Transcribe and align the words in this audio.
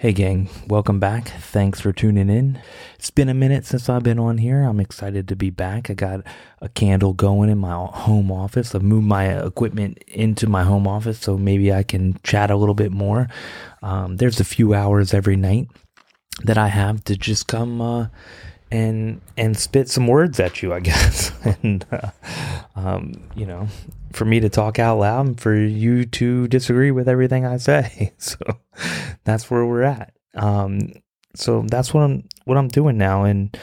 Hey, 0.00 0.14
gang, 0.14 0.48
welcome 0.66 0.98
back. 0.98 1.28
Thanks 1.28 1.78
for 1.78 1.92
tuning 1.92 2.30
in. 2.30 2.58
It's 2.94 3.10
been 3.10 3.28
a 3.28 3.34
minute 3.34 3.66
since 3.66 3.86
I've 3.86 4.02
been 4.02 4.18
on 4.18 4.38
here. 4.38 4.62
I'm 4.62 4.80
excited 4.80 5.28
to 5.28 5.36
be 5.36 5.50
back. 5.50 5.90
I 5.90 5.92
got 5.92 6.22
a 6.62 6.70
candle 6.70 7.12
going 7.12 7.50
in 7.50 7.58
my 7.58 7.74
home 7.74 8.32
office. 8.32 8.74
I've 8.74 8.82
moved 8.82 9.06
my 9.06 9.26
equipment 9.44 9.98
into 10.08 10.46
my 10.46 10.64
home 10.64 10.88
office 10.88 11.18
so 11.18 11.36
maybe 11.36 11.70
I 11.70 11.82
can 11.82 12.18
chat 12.22 12.50
a 12.50 12.56
little 12.56 12.74
bit 12.74 12.92
more. 12.92 13.28
Um, 13.82 14.16
there's 14.16 14.40
a 14.40 14.44
few 14.44 14.72
hours 14.72 15.12
every 15.12 15.36
night 15.36 15.68
that 16.44 16.56
I 16.56 16.68
have 16.68 17.04
to 17.04 17.14
just 17.14 17.46
come 17.46 17.82
uh, 17.82 18.06
and 18.70 19.20
and 19.36 19.54
spit 19.54 19.90
some 19.90 20.06
words 20.06 20.40
at 20.40 20.62
you, 20.62 20.72
I 20.72 20.80
guess. 20.90 21.30
and 21.62 21.84
uh, 21.92 22.10
um, 22.74 23.22
you 23.36 23.44
know, 23.44 23.68
for 24.12 24.24
me 24.24 24.40
to 24.40 24.48
talk 24.48 24.78
out 24.78 24.98
loud 24.98 25.26
and 25.26 25.40
for 25.40 25.54
you 25.54 26.04
to 26.04 26.48
disagree 26.48 26.90
with 26.90 27.08
everything 27.08 27.46
I 27.46 27.56
say. 27.56 28.12
So 28.18 28.38
that's 29.24 29.50
where 29.50 29.64
we're 29.64 29.82
at. 29.82 30.12
Um, 30.34 30.92
so 31.34 31.64
that's 31.66 31.94
what 31.94 32.02
I'm 32.02 32.24
what 32.44 32.56
I'm 32.56 32.68
doing 32.68 32.98
now, 32.98 33.24
and 33.24 33.56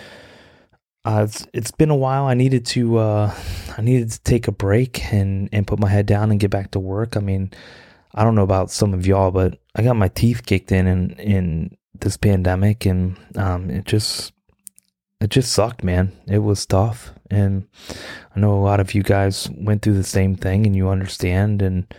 uh, 1.05 1.25
it's, 1.27 1.47
it's 1.53 1.71
been 1.71 1.89
a 1.89 1.95
while. 1.95 2.25
I 2.25 2.33
needed 2.33 2.65
to 2.67 2.97
uh, 2.97 3.35
I 3.77 3.81
needed 3.81 4.11
to 4.11 4.21
take 4.23 4.47
a 4.47 4.51
break 4.51 5.13
and 5.13 5.49
and 5.51 5.67
put 5.67 5.79
my 5.79 5.89
head 5.89 6.05
down 6.05 6.31
and 6.31 6.39
get 6.39 6.51
back 6.51 6.71
to 6.71 6.79
work. 6.79 7.17
I 7.17 7.19
mean, 7.19 7.51
I 8.13 8.23
don't 8.23 8.35
know 8.35 8.43
about 8.43 8.71
some 8.71 8.93
of 8.93 9.05
y'all, 9.05 9.31
but 9.31 9.59
I 9.75 9.83
got 9.83 9.95
my 9.95 10.07
teeth 10.07 10.45
kicked 10.45 10.71
in 10.71 10.87
in, 10.87 11.11
in 11.11 11.77
this 11.99 12.17
pandemic, 12.17 12.85
and 12.85 13.17
um, 13.35 13.69
it 13.69 13.85
just 13.85 14.33
it 15.19 15.29
just 15.29 15.51
sucked, 15.51 15.83
man. 15.83 16.11
It 16.27 16.39
was 16.39 16.65
tough. 16.65 17.11
And 17.29 17.67
I 18.35 18.39
know 18.39 18.53
a 18.53 18.61
lot 18.61 18.79
of 18.79 18.93
you 18.93 19.03
guys 19.03 19.49
went 19.51 19.81
through 19.81 19.95
the 19.95 20.03
same 20.03 20.35
thing 20.35 20.65
and 20.65 20.75
you 20.75 20.89
understand. 20.89 21.61
And 21.61 21.91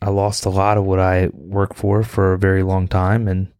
I 0.00 0.10
lost 0.10 0.46
a 0.46 0.50
lot 0.50 0.78
of 0.78 0.84
what 0.84 0.98
I 0.98 1.28
worked 1.32 1.76
for 1.76 2.02
for 2.02 2.32
a 2.32 2.38
very 2.38 2.62
long 2.62 2.88
time. 2.88 3.28
And 3.28 3.52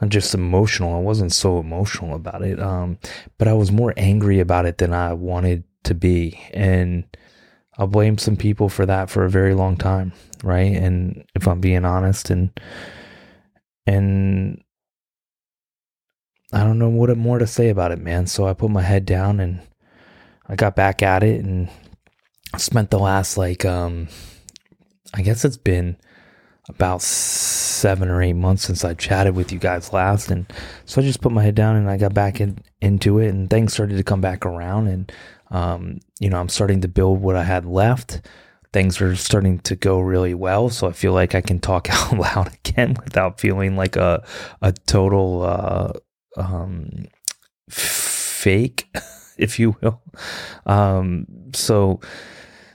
I'm 0.00 0.08
just 0.08 0.34
emotional. 0.34 0.94
I 0.94 1.00
wasn't 1.00 1.32
so 1.32 1.60
emotional 1.60 2.14
about 2.14 2.42
it. 2.42 2.60
Um, 2.60 2.98
but 3.38 3.48
I 3.48 3.52
was 3.52 3.70
more 3.70 3.94
angry 3.96 4.40
about 4.40 4.66
it 4.66 4.78
than 4.78 4.92
I 4.92 5.12
wanted 5.12 5.64
to 5.84 5.94
be. 5.94 6.40
And 6.52 7.04
I'll 7.78 7.86
blame 7.86 8.18
some 8.18 8.36
people 8.36 8.68
for 8.68 8.86
that 8.86 9.08
for 9.08 9.24
a 9.24 9.30
very 9.30 9.54
long 9.54 9.76
time. 9.76 10.12
Right. 10.42 10.74
And 10.74 11.24
if 11.34 11.46
I'm 11.46 11.60
being 11.60 11.84
honest 11.84 12.30
and, 12.30 12.50
and 13.86 14.62
I 16.52 16.64
don't 16.64 16.78
know 16.78 16.88
what 16.88 17.16
more 17.16 17.38
to 17.38 17.46
say 17.46 17.68
about 17.68 17.92
it, 17.92 18.00
man. 18.00 18.26
So 18.26 18.46
I 18.46 18.54
put 18.54 18.70
my 18.70 18.82
head 18.82 19.06
down 19.06 19.40
and 19.40 19.60
I 20.48 20.56
got 20.56 20.74
back 20.74 21.02
at 21.02 21.22
it 21.22 21.44
and 21.44 21.68
spent 22.58 22.90
the 22.90 22.98
last 22.98 23.36
like 23.36 23.64
um 23.64 24.08
I 25.14 25.22
guess 25.22 25.44
it's 25.44 25.56
been 25.56 25.96
about 26.68 27.02
seven 27.02 28.08
or 28.08 28.22
eight 28.22 28.34
months 28.34 28.64
since 28.64 28.84
I 28.84 28.94
chatted 28.94 29.34
with 29.34 29.52
you 29.52 29.58
guys 29.58 29.92
last, 29.92 30.30
and 30.30 30.50
so 30.84 31.00
I 31.00 31.04
just 31.04 31.20
put 31.20 31.32
my 31.32 31.42
head 31.42 31.54
down 31.54 31.76
and 31.76 31.90
I 31.90 31.96
got 31.96 32.14
back 32.14 32.40
in, 32.40 32.58
into 32.80 33.18
it, 33.18 33.28
and 33.28 33.50
things 33.50 33.72
started 33.72 33.96
to 33.96 34.04
come 34.04 34.20
back 34.20 34.46
around, 34.46 34.86
and 34.86 35.12
um, 35.50 35.98
you 36.20 36.30
know 36.30 36.40
I'm 36.40 36.48
starting 36.48 36.80
to 36.82 36.88
build 36.88 37.20
what 37.20 37.36
I 37.36 37.44
had 37.44 37.64
left. 37.64 38.20
Things 38.72 39.00
are 39.00 39.16
starting 39.16 39.58
to 39.60 39.74
go 39.74 39.98
really 39.98 40.34
well, 40.34 40.70
so 40.70 40.86
I 40.86 40.92
feel 40.92 41.12
like 41.12 41.34
I 41.34 41.40
can 41.40 41.58
talk 41.58 41.88
out 41.90 42.16
loud 42.16 42.54
again 42.64 42.96
without 43.04 43.40
feeling 43.40 43.76
like 43.76 43.96
a 43.96 44.24
a 44.62 44.72
total 44.72 45.42
uh, 45.42 45.92
um, 46.36 47.06
fake, 47.68 48.88
if 49.38 49.58
you 49.58 49.76
will. 49.80 50.02
Um, 50.66 51.26
so 51.54 52.00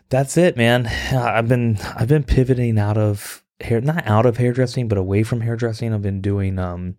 that's 0.09 0.37
it, 0.37 0.57
man. 0.57 0.87
I've 0.87 1.47
been 1.47 1.77
I've 1.95 2.07
been 2.07 2.23
pivoting 2.23 2.77
out 2.77 2.97
of 2.97 3.43
hair, 3.61 3.81
not 3.81 4.05
out 4.05 4.25
of 4.25 4.37
hairdressing, 4.37 4.87
but 4.87 4.97
away 4.97 5.23
from 5.23 5.41
hairdressing. 5.41 5.93
I've 5.93 6.01
been 6.01 6.21
doing 6.21 6.59
um, 6.59 6.95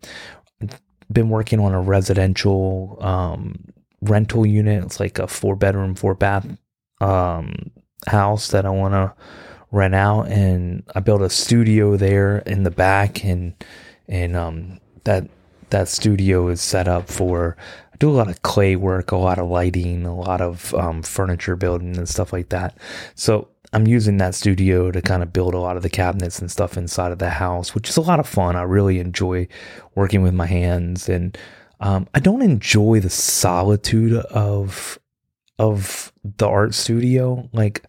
been 1.11 1.29
working 1.29 1.59
on 1.59 1.73
a 1.73 1.81
residential 1.81 2.97
um 3.01 3.55
rental 4.01 4.45
unit. 4.45 4.83
It's 4.83 4.99
like 4.99 5.19
a 5.19 5.27
four 5.27 5.55
bedroom, 5.55 5.95
four 5.95 6.15
bath 6.15 6.45
um 6.99 7.71
house 8.07 8.49
that 8.49 8.65
I 8.65 8.69
want 8.69 8.93
to 8.93 9.13
rent 9.71 9.95
out, 9.95 10.27
and 10.27 10.83
I 10.95 10.99
built 10.99 11.21
a 11.21 11.29
studio 11.29 11.97
there 11.97 12.39
in 12.39 12.63
the 12.63 12.71
back, 12.71 13.23
and 13.23 13.53
and 14.07 14.35
um 14.35 14.79
that 15.05 15.29
that 15.69 15.87
studio 15.87 16.47
is 16.47 16.61
set 16.61 16.87
up 16.87 17.07
for. 17.07 17.57
I 17.93 17.97
do 17.97 18.09
a 18.09 18.11
lot 18.11 18.29
of 18.29 18.41
clay 18.41 18.75
work, 18.75 19.11
a 19.11 19.17
lot 19.17 19.39
of 19.39 19.49
lighting, 19.49 20.05
a 20.05 20.15
lot 20.15 20.41
of 20.41 20.73
um, 20.75 21.01
furniture 21.01 21.55
building 21.55 21.97
and 21.97 22.07
stuff 22.07 22.31
like 22.31 22.49
that. 22.49 22.77
So 23.15 23.47
I'm 23.73 23.87
using 23.87 24.17
that 24.17 24.35
studio 24.35 24.91
to 24.91 25.01
kind 25.01 25.21
of 25.21 25.33
build 25.33 25.53
a 25.53 25.59
lot 25.59 25.77
of 25.77 25.83
the 25.83 25.89
cabinets 25.89 26.39
and 26.39 26.49
stuff 26.49 26.77
inside 26.77 27.11
of 27.11 27.19
the 27.19 27.29
house, 27.29 27.75
which 27.75 27.89
is 27.89 27.97
a 27.97 28.01
lot 28.01 28.19
of 28.19 28.27
fun. 28.27 28.55
I 28.55 28.63
really 28.63 28.99
enjoy 28.99 29.47
working 29.95 30.21
with 30.21 30.33
my 30.33 30.45
hands, 30.45 31.09
and 31.09 31.37
um, 31.79 32.07
I 32.13 32.19
don't 32.19 32.41
enjoy 32.41 32.99
the 32.99 33.09
solitude 33.09 34.13
of 34.13 34.99
of 35.59 36.13
the 36.23 36.47
art 36.47 36.75
studio. 36.75 37.49
Like, 37.51 37.83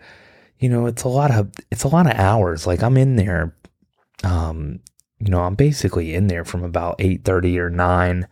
you 0.59 0.69
know, 0.69 0.87
it's 0.87 1.05
a 1.05 1.09
lot 1.09 1.31
of 1.31 1.53
it's 1.71 1.85
a 1.85 1.89
lot 1.89 2.07
of 2.07 2.13
hours. 2.19 2.67
Like 2.67 2.83
I'm 2.83 2.97
in 2.97 3.17
there, 3.17 3.55
um, 4.25 4.81
you 5.21 5.31
know, 5.31 5.41
I'm 5.41 5.55
basically 5.55 6.15
in 6.15 6.29
there 6.29 6.45
from 6.45 6.63
about 6.63 6.97
eight 6.99 7.25
thirty 7.25 7.59
or 7.59 7.71
nine 7.71 8.29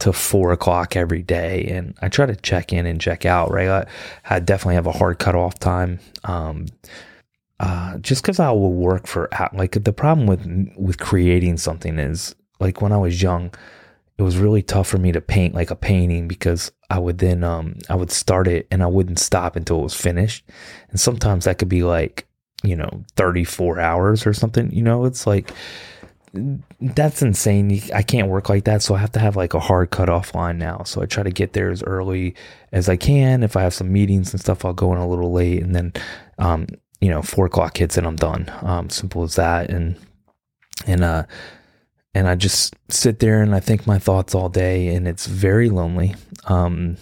to 0.00 0.12
four 0.12 0.52
o'clock 0.52 0.96
every 0.96 1.22
day, 1.22 1.64
and 1.66 1.96
I 2.02 2.08
try 2.08 2.26
to 2.26 2.36
check 2.36 2.72
in 2.72 2.86
and 2.86 3.00
check 3.00 3.24
out. 3.24 3.50
Right, 3.50 3.68
I, 3.68 3.86
I 4.28 4.40
definitely 4.40 4.74
have 4.74 4.86
a 4.86 4.92
hard 4.92 5.18
cutoff 5.18 5.58
time. 5.58 6.00
Um, 6.24 6.66
uh, 7.60 7.98
just 7.98 8.22
because 8.22 8.40
I 8.40 8.50
will 8.50 8.72
work 8.72 9.06
for 9.06 9.28
like 9.52 9.84
the 9.84 9.92
problem 9.92 10.26
with 10.26 10.72
with 10.76 10.98
creating 10.98 11.58
something 11.58 11.98
is 11.98 12.34
like 12.58 12.82
when 12.82 12.92
I 12.92 12.98
was 12.98 13.22
young, 13.22 13.54
it 14.18 14.22
was 14.22 14.36
really 14.36 14.62
tough 14.62 14.88
for 14.88 14.98
me 14.98 15.12
to 15.12 15.20
paint 15.20 15.54
like 15.54 15.70
a 15.70 15.76
painting 15.76 16.26
because 16.26 16.72
I 16.90 16.98
would 16.98 17.18
then 17.18 17.44
um 17.44 17.76
I 17.88 17.94
would 17.94 18.10
start 18.10 18.48
it 18.48 18.66
and 18.70 18.82
I 18.82 18.86
wouldn't 18.86 19.20
stop 19.20 19.54
until 19.54 19.78
it 19.78 19.84
was 19.84 19.94
finished, 19.94 20.44
and 20.90 20.98
sometimes 20.98 21.44
that 21.44 21.58
could 21.58 21.68
be 21.68 21.84
like 21.84 22.26
you 22.64 22.74
know 22.76 23.04
34 23.16 23.78
hours 23.78 24.26
or 24.26 24.32
something. 24.32 24.72
You 24.72 24.82
know, 24.82 25.04
it's 25.04 25.26
like 25.26 25.52
that's 26.80 27.20
insane. 27.20 27.82
I 27.94 28.02
can't 28.02 28.28
work 28.28 28.48
like 28.48 28.64
that. 28.64 28.82
So 28.82 28.94
I 28.94 28.98
have 28.98 29.12
to 29.12 29.20
have 29.20 29.36
like 29.36 29.54
a 29.54 29.60
hard 29.60 29.90
cutoff 29.90 30.34
line 30.34 30.58
now. 30.58 30.82
So 30.84 31.02
I 31.02 31.06
try 31.06 31.22
to 31.22 31.30
get 31.30 31.52
there 31.52 31.70
as 31.70 31.82
early 31.82 32.34
as 32.72 32.88
I 32.88 32.96
can. 32.96 33.42
If 33.42 33.56
I 33.56 33.62
have 33.62 33.74
some 33.74 33.92
meetings 33.92 34.32
and 34.32 34.40
stuff, 34.40 34.64
I'll 34.64 34.72
go 34.72 34.92
in 34.92 34.98
a 34.98 35.08
little 35.08 35.32
late 35.32 35.62
and 35.62 35.74
then, 35.74 35.92
um, 36.38 36.66
you 37.00 37.10
know, 37.10 37.20
four 37.20 37.46
o'clock 37.46 37.76
hits 37.76 37.98
and 37.98 38.06
I'm 38.06 38.16
done. 38.16 38.50
Um, 38.62 38.88
simple 38.88 39.22
as 39.24 39.34
that. 39.34 39.70
And, 39.70 39.96
and, 40.86 41.04
uh, 41.04 41.24
and 42.14 42.28
I 42.28 42.34
just 42.34 42.74
sit 42.88 43.18
there 43.18 43.42
and 43.42 43.54
I 43.54 43.60
think 43.60 43.86
my 43.86 43.98
thoughts 43.98 44.34
all 44.34 44.48
day 44.48 44.88
and 44.94 45.06
it's 45.06 45.26
very 45.26 45.68
lonely. 45.68 46.14
Um, 46.46 46.96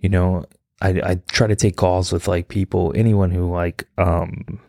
you 0.00 0.08
know, 0.08 0.44
I, 0.80 0.90
I 1.02 1.20
try 1.30 1.46
to 1.46 1.56
take 1.56 1.76
calls 1.76 2.12
with 2.12 2.28
like 2.28 2.48
people, 2.48 2.92
anyone 2.94 3.30
who 3.30 3.50
like, 3.50 3.84
um, 3.96 4.60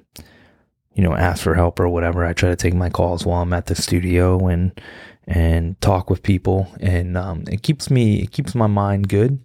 you 1.00 1.06
know, 1.06 1.16
ask 1.16 1.42
for 1.42 1.56
help 1.56 1.80
or 1.80 1.88
whatever. 1.88 2.26
I 2.26 2.34
try 2.34 2.50
to 2.50 2.58
take 2.58 2.74
my 2.74 2.90
calls 2.90 3.26
while 3.26 3.42
I'm 3.42 3.54
at 3.54 3.68
the 3.68 3.76
studio 3.76 4.48
and 4.48 4.78
and 5.26 5.80
talk 5.80 6.10
with 6.10 6.24
people, 6.24 6.68
and 6.82 7.16
um, 7.16 7.46
it 7.50 7.64
keeps 7.64 7.90
me 7.90 8.22
it 8.22 8.34
keeps 8.34 8.54
my 8.54 8.68
mind 8.68 9.08
good. 9.08 9.40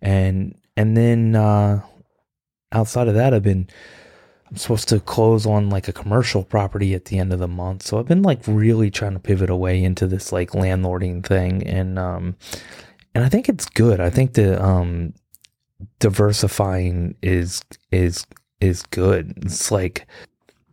And 0.00 0.58
and 0.76 0.96
then 0.96 1.36
uh, 1.36 1.82
outside 2.72 3.06
of 3.06 3.14
that, 3.14 3.32
I've 3.32 3.44
been 3.44 3.68
I'm 4.50 4.56
supposed 4.56 4.88
to 4.88 4.98
close 4.98 5.46
on 5.46 5.70
like 5.70 5.86
a 5.86 5.92
commercial 5.92 6.42
property 6.42 6.94
at 6.94 7.04
the 7.04 7.20
end 7.20 7.32
of 7.32 7.38
the 7.38 7.46
month, 7.46 7.84
so 7.84 8.00
I've 8.00 8.08
been 8.08 8.22
like 8.22 8.40
really 8.48 8.90
trying 8.90 9.12
to 9.12 9.20
pivot 9.20 9.50
away 9.50 9.84
into 9.84 10.08
this 10.08 10.32
like 10.32 10.50
landlording 10.50 11.24
thing, 11.24 11.64
and 11.64 11.96
um, 11.96 12.34
and 13.14 13.22
I 13.22 13.28
think 13.28 13.48
it's 13.48 13.66
good. 13.66 14.00
I 14.00 14.10
think 14.10 14.34
the 14.34 14.60
um, 14.60 15.14
diversifying 16.00 17.14
is 17.22 17.62
is 17.92 18.26
is 18.60 18.82
good. 18.82 19.34
It's 19.42 19.70
like 19.70 20.08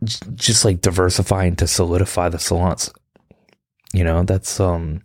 just 0.04 0.64
like 0.64 0.80
diversifying 0.80 1.56
to 1.56 1.66
solidify 1.66 2.28
the 2.28 2.38
salons. 2.38 2.90
You 3.92 4.04
know, 4.04 4.22
that's 4.22 4.60
um 4.60 5.02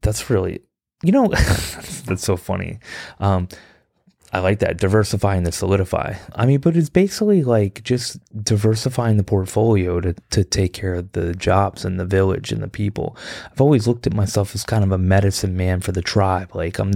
that's 0.00 0.30
really 0.30 0.60
you 1.02 1.12
know 1.12 1.28
that's, 2.06 2.22
so 2.22 2.36
funny. 2.36 2.78
Um 3.20 3.48
I 4.30 4.40
like 4.40 4.58
that 4.58 4.76
diversifying 4.76 5.44
to 5.44 5.52
solidify. 5.52 6.14
I 6.34 6.44
mean, 6.44 6.60
but 6.60 6.76
it's 6.76 6.90
basically 6.90 7.42
like 7.42 7.82
just 7.82 8.18
diversifying 8.44 9.16
the 9.16 9.22
portfolio 9.22 10.00
to 10.00 10.14
to 10.30 10.44
take 10.44 10.74
care 10.74 10.94
of 10.94 11.12
the 11.12 11.34
jobs 11.34 11.84
and 11.84 11.98
the 11.98 12.04
village 12.04 12.52
and 12.52 12.62
the 12.62 12.68
people. 12.68 13.16
I've 13.50 13.60
always 13.60 13.88
looked 13.88 14.06
at 14.06 14.12
myself 14.14 14.54
as 14.54 14.64
kind 14.64 14.84
of 14.84 14.92
a 14.92 14.98
medicine 14.98 15.56
man 15.56 15.80
for 15.80 15.92
the 15.92 16.02
tribe. 16.02 16.54
Like 16.54 16.78
I'm 16.78 16.92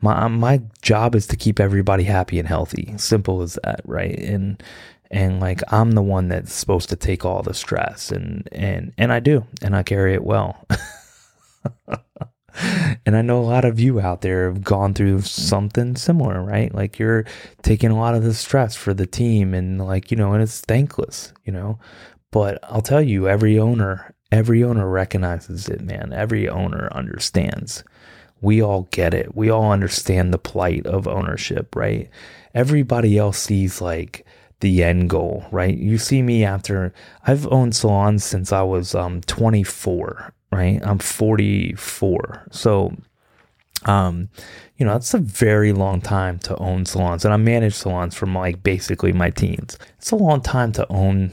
my 0.00 0.28
my 0.28 0.62
job 0.82 1.16
is 1.16 1.26
to 1.28 1.36
keep 1.36 1.58
everybody 1.58 2.04
happy 2.04 2.38
and 2.38 2.46
healthy. 2.46 2.94
Simple 2.98 3.42
as 3.42 3.58
that, 3.64 3.80
right? 3.84 4.18
And 4.18 4.62
and 5.10 5.40
like 5.40 5.60
I'm 5.72 5.92
the 5.92 6.02
one 6.02 6.28
that's 6.28 6.52
supposed 6.52 6.88
to 6.90 6.96
take 6.96 7.24
all 7.24 7.42
the 7.42 7.54
stress 7.54 8.10
and 8.10 8.48
and 8.52 8.92
and 8.98 9.12
I 9.12 9.20
do 9.20 9.44
and 9.62 9.76
I 9.76 9.82
carry 9.82 10.14
it 10.14 10.24
well. 10.24 10.66
and 13.04 13.16
I 13.16 13.22
know 13.22 13.38
a 13.38 13.42
lot 13.42 13.64
of 13.64 13.78
you 13.78 14.00
out 14.00 14.22
there 14.22 14.46
have 14.46 14.64
gone 14.64 14.94
through 14.94 15.22
something 15.22 15.96
similar, 15.96 16.42
right? 16.42 16.74
Like 16.74 16.98
you're 16.98 17.24
taking 17.62 17.90
a 17.90 17.98
lot 17.98 18.14
of 18.14 18.22
the 18.22 18.34
stress 18.34 18.74
for 18.74 18.94
the 18.94 19.06
team 19.06 19.54
and 19.54 19.84
like, 19.84 20.10
you 20.10 20.16
know, 20.16 20.32
and 20.32 20.42
it's 20.42 20.60
thankless, 20.60 21.32
you 21.44 21.52
know. 21.52 21.78
But 22.32 22.58
I'll 22.64 22.82
tell 22.82 23.02
you, 23.02 23.28
every 23.28 23.58
owner 23.58 24.14
Every 24.32 24.64
owner 24.64 24.88
recognizes 24.88 25.68
it, 25.68 25.80
man. 25.80 26.12
Every 26.12 26.48
owner 26.48 26.88
understands. 26.92 27.84
We 28.40 28.60
all 28.60 28.88
get 28.90 29.14
it. 29.14 29.36
We 29.36 29.50
all 29.50 29.70
understand 29.70 30.32
the 30.32 30.38
plight 30.38 30.84
of 30.86 31.06
ownership, 31.06 31.76
right? 31.76 32.10
Everybody 32.52 33.16
else 33.16 33.38
sees 33.38 33.80
like 33.80 34.26
the 34.60 34.82
end 34.82 35.10
goal, 35.10 35.44
right? 35.50 35.76
You 35.76 35.98
see 35.98 36.22
me 36.22 36.44
after 36.44 36.92
I've 37.26 37.46
owned 37.48 37.76
salons 37.76 38.24
since 38.24 38.52
I 38.52 38.62
was 38.62 38.94
um 38.94 39.20
24, 39.22 40.32
right? 40.52 40.80
I'm 40.82 40.98
44. 40.98 42.46
So 42.50 42.94
um 43.84 44.28
you 44.76 44.84
know, 44.84 44.92
that's 44.92 45.14
a 45.14 45.18
very 45.18 45.72
long 45.72 46.00
time 46.00 46.38
to 46.40 46.56
own 46.56 46.84
salons 46.86 47.24
and 47.24 47.32
I 47.34 47.36
managed 47.36 47.76
salons 47.76 48.14
from 48.14 48.34
like 48.34 48.62
basically 48.62 49.12
my 49.12 49.30
teens. 49.30 49.78
It's 49.98 50.10
a 50.10 50.16
long 50.16 50.40
time 50.40 50.72
to 50.72 50.86
own 50.90 51.32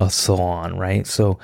a 0.00 0.10
salon, 0.10 0.78
right? 0.78 1.06
So 1.06 1.38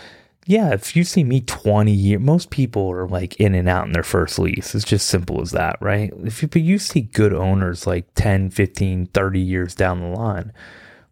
yeah, 0.46 0.72
if 0.72 0.96
you 0.96 1.04
see 1.04 1.22
me 1.22 1.40
20 1.40 1.92
years, 1.92 2.20
most 2.20 2.50
people 2.50 2.90
are 2.90 3.06
like 3.06 3.36
in 3.36 3.54
and 3.54 3.68
out 3.68 3.86
in 3.86 3.92
their 3.92 4.02
first 4.02 4.38
lease. 4.38 4.74
It's 4.74 4.84
just 4.84 5.06
simple 5.06 5.40
as 5.40 5.52
that, 5.52 5.76
right? 5.80 6.12
If 6.24 6.42
you, 6.42 6.48
but 6.48 6.62
you 6.62 6.78
see 6.78 7.02
good 7.02 7.32
owners 7.32 7.86
like 7.86 8.12
10, 8.16 8.50
15, 8.50 9.06
30 9.06 9.40
years 9.40 9.74
down 9.74 10.00
the 10.00 10.08
line, 10.08 10.52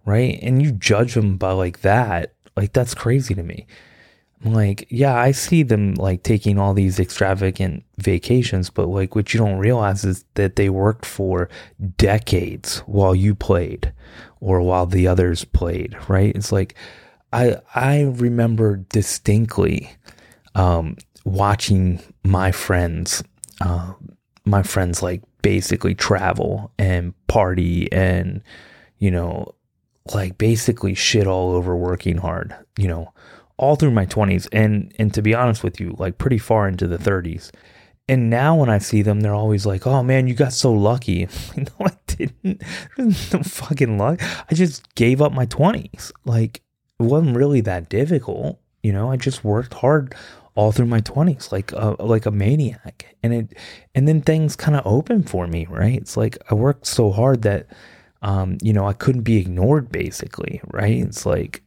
right? 0.04 0.38
And 0.42 0.62
you 0.62 0.72
judge 0.72 1.14
them 1.14 1.36
by 1.36 1.52
like 1.52 1.80
that, 1.80 2.34
like 2.56 2.72
that's 2.72 2.94
crazy 2.94 3.34
to 3.34 3.42
me. 3.42 3.66
I'm 4.44 4.54
like, 4.54 4.86
yeah, 4.88 5.14
I 5.14 5.32
see 5.32 5.62
them 5.62 5.94
like 5.94 6.22
taking 6.22 6.58
all 6.58 6.72
these 6.72 6.98
extravagant 6.98 7.84
vacations, 7.98 8.70
but 8.70 8.86
like 8.86 9.14
what 9.14 9.34
you 9.34 9.38
don't 9.38 9.58
realize 9.58 10.04
is 10.04 10.24
that 10.34 10.56
they 10.56 10.70
worked 10.70 11.04
for 11.04 11.50
decades 11.98 12.78
while 12.86 13.14
you 13.14 13.34
played 13.34 13.92
or 14.40 14.62
while 14.62 14.86
the 14.86 15.06
others 15.06 15.44
played, 15.44 15.94
right? 16.08 16.34
It's 16.34 16.52
like, 16.52 16.74
I 17.32 17.56
I 17.74 18.02
remember 18.02 18.76
distinctly 18.76 19.90
um, 20.54 20.96
watching 21.24 22.00
my 22.24 22.50
friends, 22.50 23.22
uh, 23.60 23.92
my 24.44 24.62
friends 24.62 25.02
like 25.02 25.22
basically 25.42 25.94
travel 25.94 26.72
and 26.78 27.14
party 27.26 27.90
and 27.92 28.42
you 28.98 29.10
know 29.10 29.54
like 30.14 30.38
basically 30.38 30.94
shit 30.94 31.26
all 31.26 31.52
over 31.52 31.76
working 31.76 32.18
hard, 32.18 32.54
you 32.76 32.88
know, 32.88 33.12
all 33.56 33.76
through 33.76 33.90
my 33.90 34.06
20s 34.06 34.48
and 34.52 34.92
and 34.98 35.12
to 35.14 35.22
be 35.22 35.34
honest 35.34 35.62
with 35.62 35.80
you, 35.80 35.94
like 35.98 36.18
pretty 36.18 36.38
far 36.38 36.68
into 36.68 36.86
the 36.86 36.98
30s. 36.98 37.50
And 38.08 38.28
now 38.28 38.56
when 38.56 38.68
I 38.68 38.78
see 38.78 39.02
them, 39.02 39.20
they're 39.20 39.34
always 39.34 39.64
like, 39.66 39.86
"Oh 39.86 40.02
man, 40.02 40.26
you 40.26 40.34
got 40.34 40.52
so 40.52 40.72
lucky." 40.72 41.28
no, 41.56 41.86
I 41.86 41.92
didn't. 42.06 42.62
No 42.98 43.42
fucking 43.42 43.98
luck. 43.98 44.20
I 44.50 44.54
just 44.54 44.92
gave 44.96 45.22
up 45.22 45.32
my 45.32 45.46
20s. 45.46 46.10
Like 46.24 46.62
it 46.98 47.04
wasn't 47.04 47.36
really 47.36 47.60
that 47.62 47.88
difficult. 47.88 48.58
You 48.82 48.92
know, 48.92 49.10
I 49.12 49.16
just 49.16 49.44
worked 49.44 49.74
hard 49.74 50.14
all 50.54 50.72
through 50.72 50.86
my 50.86 51.00
20s 51.00 51.52
like 51.52 51.72
a, 51.72 51.94
like 52.00 52.26
a 52.26 52.30
maniac 52.30 53.14
and 53.22 53.32
it 53.32 53.56
and 53.94 54.08
then 54.08 54.20
things 54.20 54.56
kind 54.56 54.76
of 54.76 54.84
open 54.84 55.22
for 55.22 55.46
me 55.46 55.64
right 55.70 55.94
it's 55.94 56.16
like 56.16 56.36
i 56.50 56.54
worked 56.54 56.86
so 56.86 57.10
hard 57.12 57.42
that 57.42 57.66
um 58.22 58.58
you 58.62 58.72
know 58.72 58.86
i 58.86 58.92
couldn't 58.92 59.22
be 59.22 59.38
ignored 59.38 59.90
basically 59.90 60.60
right 60.72 60.98
it's 60.98 61.24
like 61.26 61.62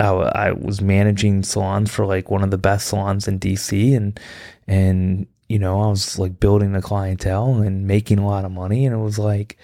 I, 0.00 0.08
I 0.08 0.52
was 0.52 0.80
managing 0.80 1.42
salons 1.42 1.90
for 1.90 2.06
like 2.06 2.30
one 2.30 2.42
of 2.42 2.50
the 2.50 2.58
best 2.58 2.88
salons 2.88 3.28
in 3.28 3.38
dc 3.38 3.96
and 3.96 4.18
and 4.66 5.26
you 5.48 5.58
know 5.58 5.82
i 5.82 5.86
was 5.88 6.18
like 6.18 6.40
building 6.40 6.72
the 6.72 6.82
clientele 6.82 7.56
and 7.60 7.86
making 7.86 8.18
a 8.18 8.26
lot 8.26 8.44
of 8.44 8.52
money 8.52 8.86
and 8.86 8.94
it 8.94 8.98
was 8.98 9.18
like 9.18 9.58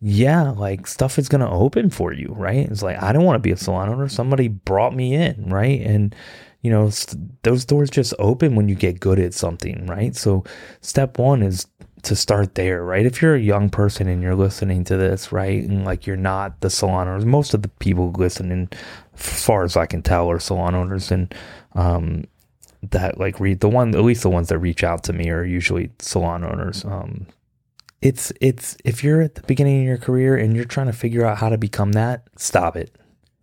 yeah, 0.00 0.50
like 0.50 0.86
stuff 0.86 1.18
is 1.18 1.28
going 1.28 1.40
to 1.40 1.48
open 1.48 1.90
for 1.90 2.12
you, 2.12 2.28
right? 2.36 2.68
It's 2.70 2.82
like, 2.82 3.02
I 3.02 3.12
don't 3.12 3.24
want 3.24 3.36
to 3.36 3.40
be 3.46 3.52
a 3.52 3.56
salon 3.56 3.88
owner. 3.88 4.08
Somebody 4.08 4.48
brought 4.48 4.94
me 4.94 5.14
in, 5.14 5.48
right? 5.48 5.80
And, 5.80 6.14
you 6.60 6.70
know, 6.70 6.90
st- 6.90 7.42
those 7.42 7.64
doors 7.64 7.88
just 7.90 8.12
open 8.18 8.56
when 8.56 8.68
you 8.68 8.74
get 8.74 9.00
good 9.00 9.18
at 9.18 9.32
something, 9.32 9.86
right? 9.86 10.14
So, 10.14 10.44
step 10.82 11.18
one 11.18 11.42
is 11.42 11.66
to 12.06 12.14
start 12.14 12.54
there, 12.54 12.84
right? 12.84 13.04
If 13.04 13.20
you're 13.20 13.34
a 13.34 13.40
young 13.40 13.68
person 13.68 14.06
and 14.06 14.22
you're 14.22 14.36
listening 14.36 14.84
to 14.84 14.96
this, 14.96 15.32
right, 15.32 15.62
and 15.62 15.84
like 15.84 16.06
you're 16.06 16.16
not 16.16 16.60
the 16.60 16.70
salon 16.70 17.08
owners, 17.08 17.24
most 17.24 17.52
of 17.52 17.62
the 17.62 17.68
people 17.68 18.12
listening, 18.12 18.68
far 19.14 19.64
as 19.64 19.76
I 19.76 19.86
can 19.86 20.02
tell, 20.02 20.30
are 20.30 20.38
salon 20.38 20.76
owners, 20.76 21.10
and 21.10 21.34
um, 21.74 22.24
that 22.90 23.18
like 23.18 23.40
read 23.40 23.58
the 23.58 23.68
one, 23.68 23.94
at 23.94 24.04
least 24.04 24.22
the 24.22 24.30
ones 24.30 24.48
that 24.50 24.58
reach 24.58 24.84
out 24.84 25.02
to 25.04 25.12
me 25.12 25.30
are 25.30 25.44
usually 25.44 25.90
salon 25.98 26.44
owners. 26.44 26.84
Um, 26.84 27.26
it's 28.00 28.32
it's 28.40 28.76
if 28.84 29.02
you're 29.02 29.20
at 29.20 29.34
the 29.34 29.42
beginning 29.42 29.80
of 29.80 29.86
your 29.86 29.98
career 29.98 30.36
and 30.36 30.54
you're 30.54 30.64
trying 30.64 30.86
to 30.86 30.92
figure 30.92 31.26
out 31.26 31.38
how 31.38 31.48
to 31.48 31.58
become 31.58 31.92
that, 31.92 32.28
stop 32.36 32.76
it. 32.76 32.96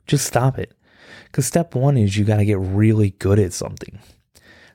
Just 0.08 0.26
stop 0.26 0.58
it. 0.58 0.74
Cuz 1.34 1.46
step 1.46 1.76
1 1.76 1.98
is 1.98 2.16
you 2.18 2.24
got 2.24 2.38
to 2.38 2.46
get 2.46 2.60
really 2.60 3.12
good 3.20 3.40
at 3.40 3.52
something. 3.52 4.00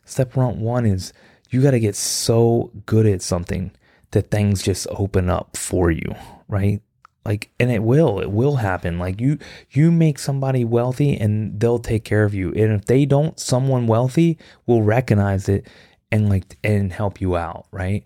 Step 0.05 0.37
1 0.37 0.85
is 0.85 1.13
you 1.51 1.63
got 1.63 1.71
to 1.71 1.81
get 1.81 1.97
so 1.97 2.71
good 2.85 3.07
at 3.07 3.23
something 3.23 3.71
that 4.13 4.31
things 4.31 4.63
just 4.63 4.87
open 4.91 5.29
up 5.29 5.57
for 5.57 5.91
you, 5.91 6.15
right? 6.49 6.81
Like 7.25 7.51
and 7.61 7.71
it 7.71 7.83
will, 7.83 8.21
it 8.21 8.31
will 8.31 8.57
happen. 8.57 8.99
Like 8.99 9.21
you 9.21 9.39
you 9.71 9.91
make 9.91 10.19
somebody 10.19 10.65
wealthy 10.65 11.17
and 11.17 11.59
they'll 11.61 11.79
take 11.79 12.05
care 12.05 12.25
of 12.25 12.35
you. 12.35 12.49
And 12.49 12.73
if 12.73 12.87
they 12.87 13.05
don't, 13.05 13.39
someone 13.39 13.87
wealthy 13.87 14.39
will 14.67 14.83
recognize 14.83 15.49
it 15.49 15.67
and 16.11 16.29
like 16.31 16.57
and 16.65 16.93
help 16.93 17.21
you 17.21 17.37
out, 17.37 17.67
right? 17.71 18.05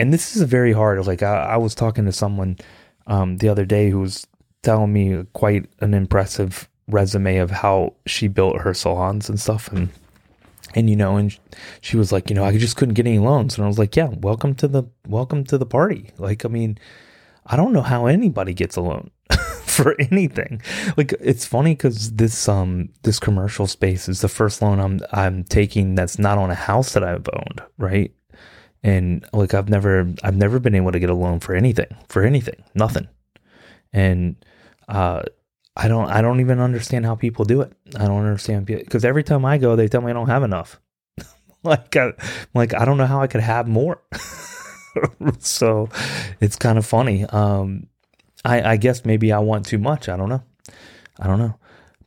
and 0.00 0.12
this 0.12 0.36
is 0.36 0.42
very 0.42 0.72
hard. 0.72 1.06
Like 1.06 1.22
I, 1.22 1.34
I 1.34 1.56
was 1.56 1.74
talking 1.74 2.04
to 2.04 2.12
someone 2.12 2.58
um, 3.06 3.38
the 3.38 3.48
other 3.48 3.64
day 3.64 3.90
who 3.90 4.00
was 4.00 4.26
telling 4.62 4.92
me 4.92 5.24
quite 5.32 5.66
an 5.80 5.94
impressive 5.94 6.68
resume 6.88 7.38
of 7.38 7.50
how 7.50 7.94
she 8.06 8.28
built 8.28 8.60
her 8.60 8.74
salons 8.74 9.28
and 9.28 9.38
stuff, 9.40 9.68
and 9.72 9.88
and 10.74 10.88
you 10.88 10.96
know, 10.96 11.16
and 11.16 11.36
she 11.80 11.96
was 11.96 12.12
like, 12.12 12.30
you 12.30 12.36
know, 12.36 12.44
I 12.44 12.56
just 12.56 12.76
couldn't 12.76 12.94
get 12.94 13.06
any 13.06 13.18
loans, 13.18 13.56
and 13.56 13.64
I 13.64 13.68
was 13.68 13.78
like, 13.78 13.96
yeah, 13.96 14.08
welcome 14.08 14.54
to 14.56 14.68
the 14.68 14.84
welcome 15.06 15.44
to 15.44 15.58
the 15.58 15.66
party. 15.66 16.10
Like, 16.18 16.44
I 16.44 16.48
mean, 16.48 16.78
I 17.46 17.56
don't 17.56 17.72
know 17.72 17.82
how 17.82 18.06
anybody 18.06 18.54
gets 18.54 18.76
a 18.76 18.80
loan. 18.80 19.10
for 19.64 19.96
anything. 19.98 20.62
Like 20.96 21.14
it's 21.20 21.44
funny 21.44 21.74
because 21.74 22.12
this 22.12 22.48
um 22.48 22.90
this 23.02 23.18
commercial 23.18 23.66
space 23.66 24.08
is 24.08 24.20
the 24.20 24.28
first 24.28 24.62
loan 24.62 24.78
I'm 24.78 25.00
I'm 25.10 25.42
taking 25.42 25.96
that's 25.96 26.16
not 26.16 26.38
on 26.38 26.50
a 26.50 26.54
house 26.54 26.92
that 26.92 27.02
I've 27.02 27.28
owned, 27.32 27.60
right? 27.76 28.14
and 28.84 29.24
like 29.32 29.54
I've 29.54 29.68
never 29.68 30.12
I've 30.22 30.36
never 30.36 30.60
been 30.60 30.74
able 30.76 30.92
to 30.92 31.00
get 31.00 31.10
a 31.10 31.14
loan 31.14 31.40
for 31.40 31.54
anything 31.54 31.88
for 32.08 32.22
anything 32.22 32.62
nothing 32.74 33.08
and 33.92 34.36
uh 34.88 35.22
I 35.76 35.88
don't 35.88 36.08
I 36.08 36.22
don't 36.22 36.40
even 36.40 36.60
understand 36.60 37.04
how 37.04 37.14
people 37.14 37.44
do 37.44 37.60
it. 37.60 37.72
I 37.96 38.06
don't 38.06 38.24
understand 38.24 38.66
because 38.66 39.04
every 39.04 39.24
time 39.24 39.44
I 39.44 39.58
go 39.58 39.74
they 39.76 39.88
tell 39.88 40.00
me 40.00 40.10
I 40.10 40.14
don't 40.14 40.28
have 40.28 40.42
enough. 40.42 40.80
Like 41.64 41.96
I, 41.96 42.12
like 42.52 42.74
I 42.74 42.84
don't 42.84 42.98
know 42.98 43.06
how 43.06 43.22
I 43.22 43.26
could 43.26 43.40
have 43.40 43.66
more. 43.68 44.02
So 45.40 45.88
it's 46.40 46.54
kind 46.54 46.78
of 46.78 46.86
funny. 46.86 47.24
Um 47.24 47.88
I 48.44 48.62
I 48.62 48.76
guess 48.76 49.04
maybe 49.04 49.32
I 49.32 49.38
want 49.40 49.66
too 49.66 49.78
much. 49.78 50.08
I 50.08 50.16
don't 50.16 50.28
know. 50.28 50.44
I 51.18 51.26
don't 51.26 51.38
know. 51.40 51.58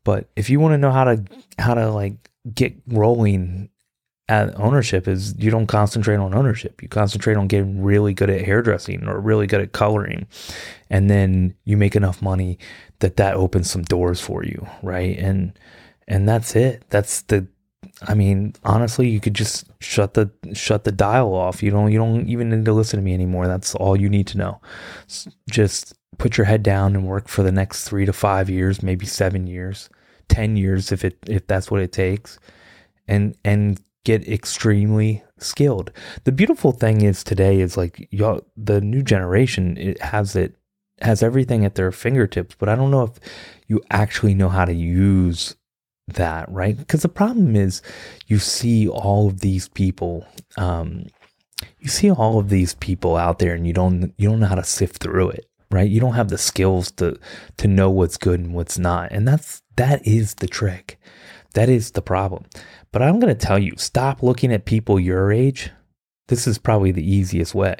But 0.05 0.29
if 0.37 0.49
you 0.49 0.61
want 0.61 0.73
to 0.73 0.77
know 0.77 0.91
how 0.91 1.03
to 1.03 1.23
how 1.59 1.73
to 1.73 1.89
like 1.89 2.29
get 2.53 2.75
rolling 2.87 3.69
at 4.29 4.57
ownership 4.59 5.07
is 5.07 5.35
you 5.37 5.49
don't 5.49 5.67
concentrate 5.67 6.17
on 6.17 6.33
ownership. 6.33 6.81
You 6.81 6.89
concentrate 6.89 7.37
on 7.37 7.47
getting 7.47 7.81
really 7.81 8.13
good 8.13 8.29
at 8.29 8.41
hairdressing 8.41 9.07
or 9.07 9.19
really 9.19 9.47
good 9.47 9.61
at 9.61 9.71
coloring. 9.71 10.27
And 10.89 11.09
then 11.09 11.55
you 11.63 11.77
make 11.77 11.95
enough 11.95 12.21
money 12.21 12.59
that 12.99 13.17
that 13.17 13.35
opens 13.35 13.71
some 13.71 13.83
doors 13.83 14.19
for 14.19 14.43
you, 14.43 14.67
right? 14.83 15.17
And 15.17 15.57
and 16.07 16.27
that's 16.27 16.55
it. 16.55 16.83
That's 16.89 17.21
the 17.23 17.47
I 18.07 18.13
mean, 18.13 18.53
honestly, 18.63 19.09
you 19.09 19.19
could 19.19 19.33
just 19.33 19.65
shut 19.79 20.13
the 20.13 20.29
shut 20.53 20.83
the 20.83 20.91
dial 20.91 21.33
off. 21.33 21.63
You 21.63 21.71
don't 21.71 21.91
you 21.91 21.97
don't 21.97 22.27
even 22.27 22.49
need 22.49 22.65
to 22.65 22.73
listen 22.73 22.99
to 22.99 23.03
me 23.03 23.13
anymore. 23.13 23.47
That's 23.47 23.75
all 23.75 23.95
you 23.95 24.09
need 24.09 24.27
to 24.27 24.37
know. 24.37 24.61
Just 25.49 25.93
put 26.17 26.37
your 26.37 26.45
head 26.45 26.63
down 26.63 26.95
and 26.95 27.07
work 27.07 27.27
for 27.27 27.43
the 27.43 27.51
next 27.51 27.87
3 27.87 28.05
to 28.05 28.13
5 28.13 28.49
years, 28.49 28.81
maybe 28.81 29.05
7 29.05 29.47
years, 29.47 29.89
10 30.29 30.57
years 30.57 30.91
if 30.91 31.05
it 31.05 31.17
if 31.27 31.47
that's 31.47 31.71
what 31.71 31.81
it 31.81 31.91
takes. 31.91 32.39
And 33.07 33.37
and 33.45 33.79
get 34.07 34.25
extremely 34.25 35.21
skilled. 35.37 35.91
The 36.23 36.31
beautiful 36.31 36.71
thing 36.71 37.01
is 37.01 37.25
today 37.25 37.59
is 37.59 37.75
like 37.75 38.07
y'all, 38.09 38.39
the 38.55 38.79
new 38.79 39.03
generation 39.03 39.75
it 39.77 40.01
has 40.01 40.33
it 40.33 40.55
has 41.01 41.21
everything 41.21 41.65
at 41.65 41.75
their 41.75 41.91
fingertips, 41.91 42.55
but 42.57 42.69
I 42.69 42.75
don't 42.75 42.89
know 42.89 43.03
if 43.03 43.19
you 43.67 43.81
actually 43.91 44.33
know 44.33 44.47
how 44.47 44.63
to 44.63 44.73
use 44.73 45.57
that, 46.07 46.49
right? 46.49 46.77
Because 46.77 47.01
the 47.01 47.09
problem 47.09 47.57
is 47.57 47.81
you 48.27 48.39
see 48.39 48.87
all 48.87 49.27
of 49.27 49.41
these 49.41 49.67
people, 49.67 50.25
um, 50.55 51.07
you 51.79 51.89
see 51.89 52.09
all 52.09 52.39
of 52.39 52.47
these 52.47 52.75
people 52.75 53.17
out 53.17 53.39
there, 53.39 53.55
and 53.55 53.67
you 53.67 53.73
don't 53.73 54.13
you 54.17 54.29
don't 54.29 54.39
know 54.39 54.47
how 54.47 54.55
to 54.55 54.63
sift 54.63 55.03
through 55.03 55.31
it, 55.31 55.49
right? 55.69 55.89
You 55.89 55.99
don't 55.99 56.13
have 56.13 56.29
the 56.29 56.37
skills 56.37 56.91
to 56.91 57.19
to 57.57 57.67
know 57.67 57.89
what's 57.89 58.15
good 58.15 58.39
and 58.39 58.53
what's 58.53 58.79
not, 58.79 59.11
and 59.11 59.27
that's 59.27 59.63
that 59.75 60.07
is 60.07 60.35
the 60.35 60.47
trick. 60.47 60.97
That 61.57 61.69
is 61.69 61.91
the 61.91 62.01
problem. 62.03 62.45
But 62.91 63.01
I'm 63.01 63.19
going 63.19 63.35
to 63.35 63.45
tell 63.45 63.59
you 63.59 63.73
stop 63.77 64.23
looking 64.23 64.53
at 64.53 64.65
people 64.65 64.99
your 64.99 65.31
age. 65.31 65.71
This 66.27 66.47
is 66.47 66.57
probably 66.57 66.91
the 66.91 67.09
easiest 67.09 67.55
way. 67.55 67.75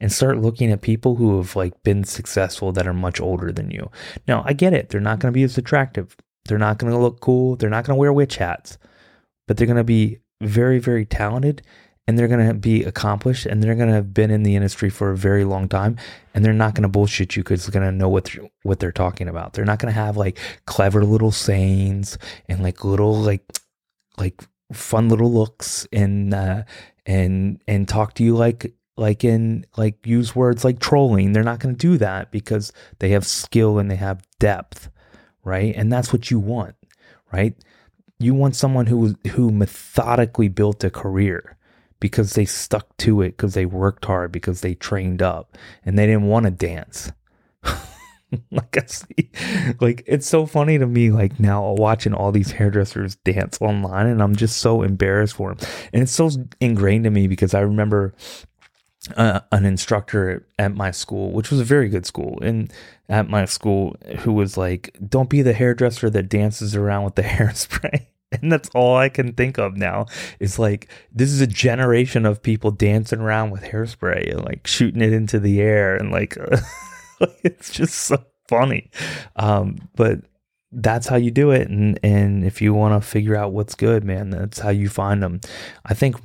And 0.00 0.12
start 0.12 0.38
looking 0.38 0.70
at 0.72 0.82
people 0.82 1.16
who 1.16 1.36
have 1.38 1.56
like 1.56 1.82
been 1.82 2.04
successful 2.04 2.72
that 2.72 2.86
are 2.86 2.92
much 2.92 3.20
older 3.20 3.52
than 3.52 3.70
you. 3.70 3.90
Now, 4.28 4.42
I 4.46 4.52
get 4.52 4.74
it. 4.74 4.88
They're 4.88 5.00
not 5.00 5.18
going 5.18 5.32
to 5.32 5.36
be 5.36 5.44
as 5.44 5.56
attractive. 5.56 6.16
They're 6.46 6.58
not 6.58 6.78
going 6.78 6.92
to 6.92 6.98
look 6.98 7.20
cool. 7.20 7.56
They're 7.56 7.70
not 7.70 7.84
going 7.86 7.96
to 7.96 8.00
wear 8.00 8.12
witch 8.12 8.36
hats. 8.36 8.76
but 9.46 9.56
they're 9.56 9.66
going 9.66 9.76
to 9.76 9.84
be 9.84 10.18
very, 10.40 10.78
very 10.78 11.04
talented 11.06 11.62
and 12.06 12.18
they're 12.18 12.28
going 12.28 12.46
to 12.46 12.54
be 12.54 12.84
accomplished 12.84 13.46
and 13.46 13.62
they're 13.62 13.74
going 13.74 13.88
to 13.88 13.94
have 13.94 14.12
been 14.12 14.30
in 14.30 14.42
the 14.42 14.56
industry 14.56 14.90
for 14.90 15.10
a 15.10 15.16
very 15.16 15.44
long 15.44 15.68
time 15.68 15.96
and 16.34 16.44
they're 16.44 16.52
not 16.52 16.74
going 16.74 16.82
to 16.82 16.88
bullshit 16.88 17.36
you 17.36 17.42
because 17.42 17.64
they're 17.64 17.78
going 17.78 17.90
to 17.90 17.96
know 17.96 18.08
what 18.08 18.24
they're, 18.24 18.48
what 18.62 18.80
they're 18.80 18.92
talking 18.92 19.28
about. 19.28 19.54
They're 19.54 19.64
not 19.64 19.78
going 19.78 19.92
to 19.92 19.98
have 19.98 20.16
like 20.16 20.38
clever 20.66 21.04
little 21.04 21.32
sayings 21.32 22.18
and 22.48 22.62
like 22.62 22.84
little 22.84 23.14
like 23.16 23.42
like 24.18 24.42
fun 24.72 25.08
little 25.08 25.32
looks 25.32 25.86
and 25.92 26.32
uh 26.34 26.62
and 27.06 27.62
and 27.68 27.86
talk 27.88 28.14
to 28.14 28.24
you 28.24 28.34
like 28.34 28.74
like 28.96 29.24
in 29.24 29.66
like 29.76 30.06
use 30.06 30.34
words 30.36 30.64
like 30.64 30.78
trolling. 30.78 31.32
They're 31.32 31.42
not 31.42 31.58
going 31.58 31.74
to 31.74 31.78
do 31.78 31.98
that 31.98 32.30
because 32.30 32.72
they 32.98 33.10
have 33.10 33.26
skill 33.26 33.78
and 33.78 33.90
they 33.90 33.96
have 33.96 34.22
depth, 34.38 34.88
right? 35.42 35.74
And 35.76 35.92
that's 35.92 36.12
what 36.12 36.30
you 36.30 36.38
want, 36.38 36.76
right? 37.32 37.54
You 38.18 38.34
want 38.34 38.56
someone 38.56 38.86
who 38.86 39.16
who 39.32 39.50
methodically 39.50 40.48
built 40.48 40.84
a 40.84 40.90
career 40.90 41.56
because 42.00 42.34
they 42.34 42.44
stuck 42.44 42.96
to 42.98 43.22
it 43.22 43.30
because 43.30 43.54
they 43.54 43.66
worked 43.66 44.04
hard 44.04 44.30
because 44.30 44.60
they 44.60 44.74
trained 44.74 45.22
up 45.22 45.56
and 45.84 45.98
they 45.98 46.06
didn't 46.06 46.28
want 46.28 46.44
to 46.44 46.50
dance. 46.50 47.10
like 48.50 48.76
I 48.76 48.86
see, 48.86 49.30
like 49.80 50.02
it's 50.06 50.26
so 50.26 50.46
funny 50.46 50.78
to 50.78 50.86
me. 50.86 51.10
Like 51.10 51.38
now 51.38 51.72
watching 51.72 52.14
all 52.14 52.32
these 52.32 52.50
hairdressers 52.50 53.16
dance 53.16 53.58
online, 53.60 54.06
and 54.06 54.22
I'm 54.22 54.36
just 54.36 54.58
so 54.58 54.82
embarrassed 54.82 55.36
for 55.36 55.54
them. 55.54 55.68
And 55.92 56.02
it's 56.02 56.12
so 56.12 56.30
ingrained 56.60 57.06
in 57.06 57.12
me 57.12 57.26
because 57.26 57.54
I 57.54 57.60
remember 57.60 58.14
uh, 59.16 59.40
an 59.52 59.64
instructor 59.64 60.46
at 60.58 60.74
my 60.74 60.90
school, 60.90 61.32
which 61.32 61.50
was 61.50 61.60
a 61.60 61.64
very 61.64 61.88
good 61.88 62.06
school, 62.06 62.38
and 62.42 62.72
at 63.08 63.28
my 63.28 63.44
school, 63.44 63.96
who 64.20 64.32
was 64.32 64.56
like, 64.56 64.96
"Don't 65.06 65.30
be 65.30 65.42
the 65.42 65.52
hairdresser 65.52 66.10
that 66.10 66.28
dances 66.28 66.74
around 66.74 67.04
with 67.04 67.14
the 67.14 67.22
hairspray." 67.22 68.06
And 68.42 68.50
that's 68.50 68.70
all 68.74 68.96
I 68.96 69.08
can 69.10 69.32
think 69.32 69.58
of 69.58 69.76
now 69.76 70.06
is 70.40 70.58
like 70.58 70.88
this 71.12 71.30
is 71.30 71.40
a 71.40 71.46
generation 71.46 72.26
of 72.26 72.42
people 72.42 72.72
dancing 72.72 73.20
around 73.20 73.50
with 73.50 73.62
hairspray 73.62 74.32
and 74.32 74.44
like 74.44 74.66
shooting 74.66 75.02
it 75.02 75.12
into 75.12 75.38
the 75.38 75.60
air 75.60 75.94
and 75.94 76.10
like 76.10 76.36
it's 77.42 77.70
just 77.70 77.94
so 77.94 78.24
funny. 78.48 78.90
Um, 79.36 79.88
but 79.94 80.20
that's 80.76 81.06
how 81.06 81.14
you 81.14 81.30
do 81.30 81.52
it 81.52 81.68
and 81.68 82.00
and 82.02 82.44
if 82.44 82.60
you 82.60 82.74
want 82.74 83.00
to 83.00 83.08
figure 83.08 83.36
out 83.36 83.52
what's 83.52 83.74
good, 83.74 84.04
man, 84.04 84.30
that's 84.30 84.58
how 84.58 84.70
you 84.70 84.88
find 84.88 85.22
them. 85.22 85.40
I 85.84 85.94
think 85.94 86.16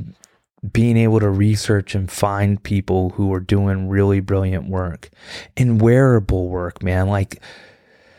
being 0.73 0.97
able 0.97 1.19
to 1.19 1.29
research 1.29 1.95
and 1.95 2.11
find 2.11 2.61
people 2.61 3.11
who 3.11 3.33
are 3.33 3.39
doing 3.39 3.87
really 3.87 4.19
brilliant 4.19 4.67
work 4.67 5.09
and 5.55 5.79
wearable 5.79 6.49
work, 6.49 6.83
man. 6.83 7.07
Like 7.07 7.41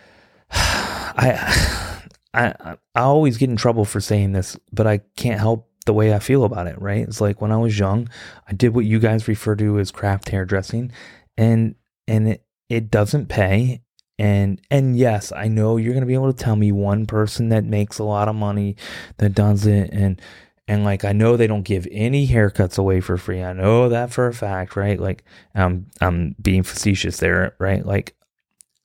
I 0.50 1.98
I 2.34 2.76
I 2.94 3.00
always 3.00 3.36
get 3.36 3.50
in 3.50 3.56
trouble 3.56 3.84
for 3.84 4.00
saying 4.00 4.32
this, 4.32 4.56
but 4.72 4.86
I 4.86 4.98
can't 5.16 5.40
help 5.40 5.68
the 5.86 5.92
way 5.92 6.14
I 6.14 6.18
feel 6.18 6.44
about 6.44 6.66
it, 6.66 6.80
right? 6.80 7.02
It's 7.02 7.20
like 7.20 7.40
when 7.40 7.52
I 7.52 7.56
was 7.56 7.78
young, 7.78 8.08
I 8.46 8.52
did 8.52 8.74
what 8.74 8.84
you 8.84 8.98
guys 8.98 9.26
refer 9.26 9.56
to 9.56 9.78
as 9.78 9.90
craft 9.90 10.28
hairdressing 10.28 10.92
and 11.36 11.74
and 12.06 12.28
it 12.28 12.44
it 12.70 12.90
doesn't 12.90 13.26
pay 13.26 13.82
and 14.20 14.60
and 14.70 14.98
yes, 14.98 15.32
I 15.32 15.48
know 15.48 15.78
you're 15.78 15.94
going 15.94 16.02
to 16.02 16.06
be 16.06 16.12
able 16.12 16.30
to 16.30 16.44
tell 16.44 16.54
me 16.54 16.72
one 16.72 17.06
person 17.06 17.48
that 17.48 17.64
makes 17.64 17.98
a 17.98 18.04
lot 18.04 18.28
of 18.28 18.34
money 18.34 18.76
that 19.16 19.30
does 19.30 19.64
it 19.64 19.88
and 19.94 20.20
and 20.68 20.84
like 20.84 21.06
I 21.06 21.12
know 21.12 21.38
they 21.38 21.46
don't 21.46 21.62
give 21.62 21.88
any 21.90 22.28
haircuts 22.28 22.78
away 22.78 23.00
for 23.00 23.16
free. 23.16 23.42
I 23.42 23.54
know 23.54 23.88
that 23.88 24.12
for 24.12 24.26
a 24.26 24.34
fact, 24.34 24.76
right? 24.76 25.00
Like 25.00 25.24
I'm 25.54 25.86
I'm 26.02 26.36
being 26.38 26.62
facetious 26.62 27.16
there, 27.16 27.56
right? 27.58 27.84
Like 27.84 28.14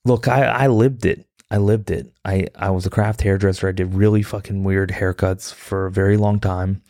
look, 0.05 0.29
I 0.29 0.45
I 0.45 0.67
lived 0.67 1.05
it. 1.05 1.27
I 1.51 1.57
lived 1.57 1.91
it. 1.91 2.13
I 2.23 2.47
I 2.55 2.69
was 2.69 2.85
a 2.85 2.89
craft 2.89 3.21
hairdresser. 3.21 3.67
I 3.67 3.73
did 3.73 3.93
really 3.93 4.23
fucking 4.23 4.63
weird 4.63 4.91
haircuts 4.91 5.53
for 5.53 5.85
a 5.85 5.91
very 5.91 6.15
long 6.15 6.39
time. 6.39 6.81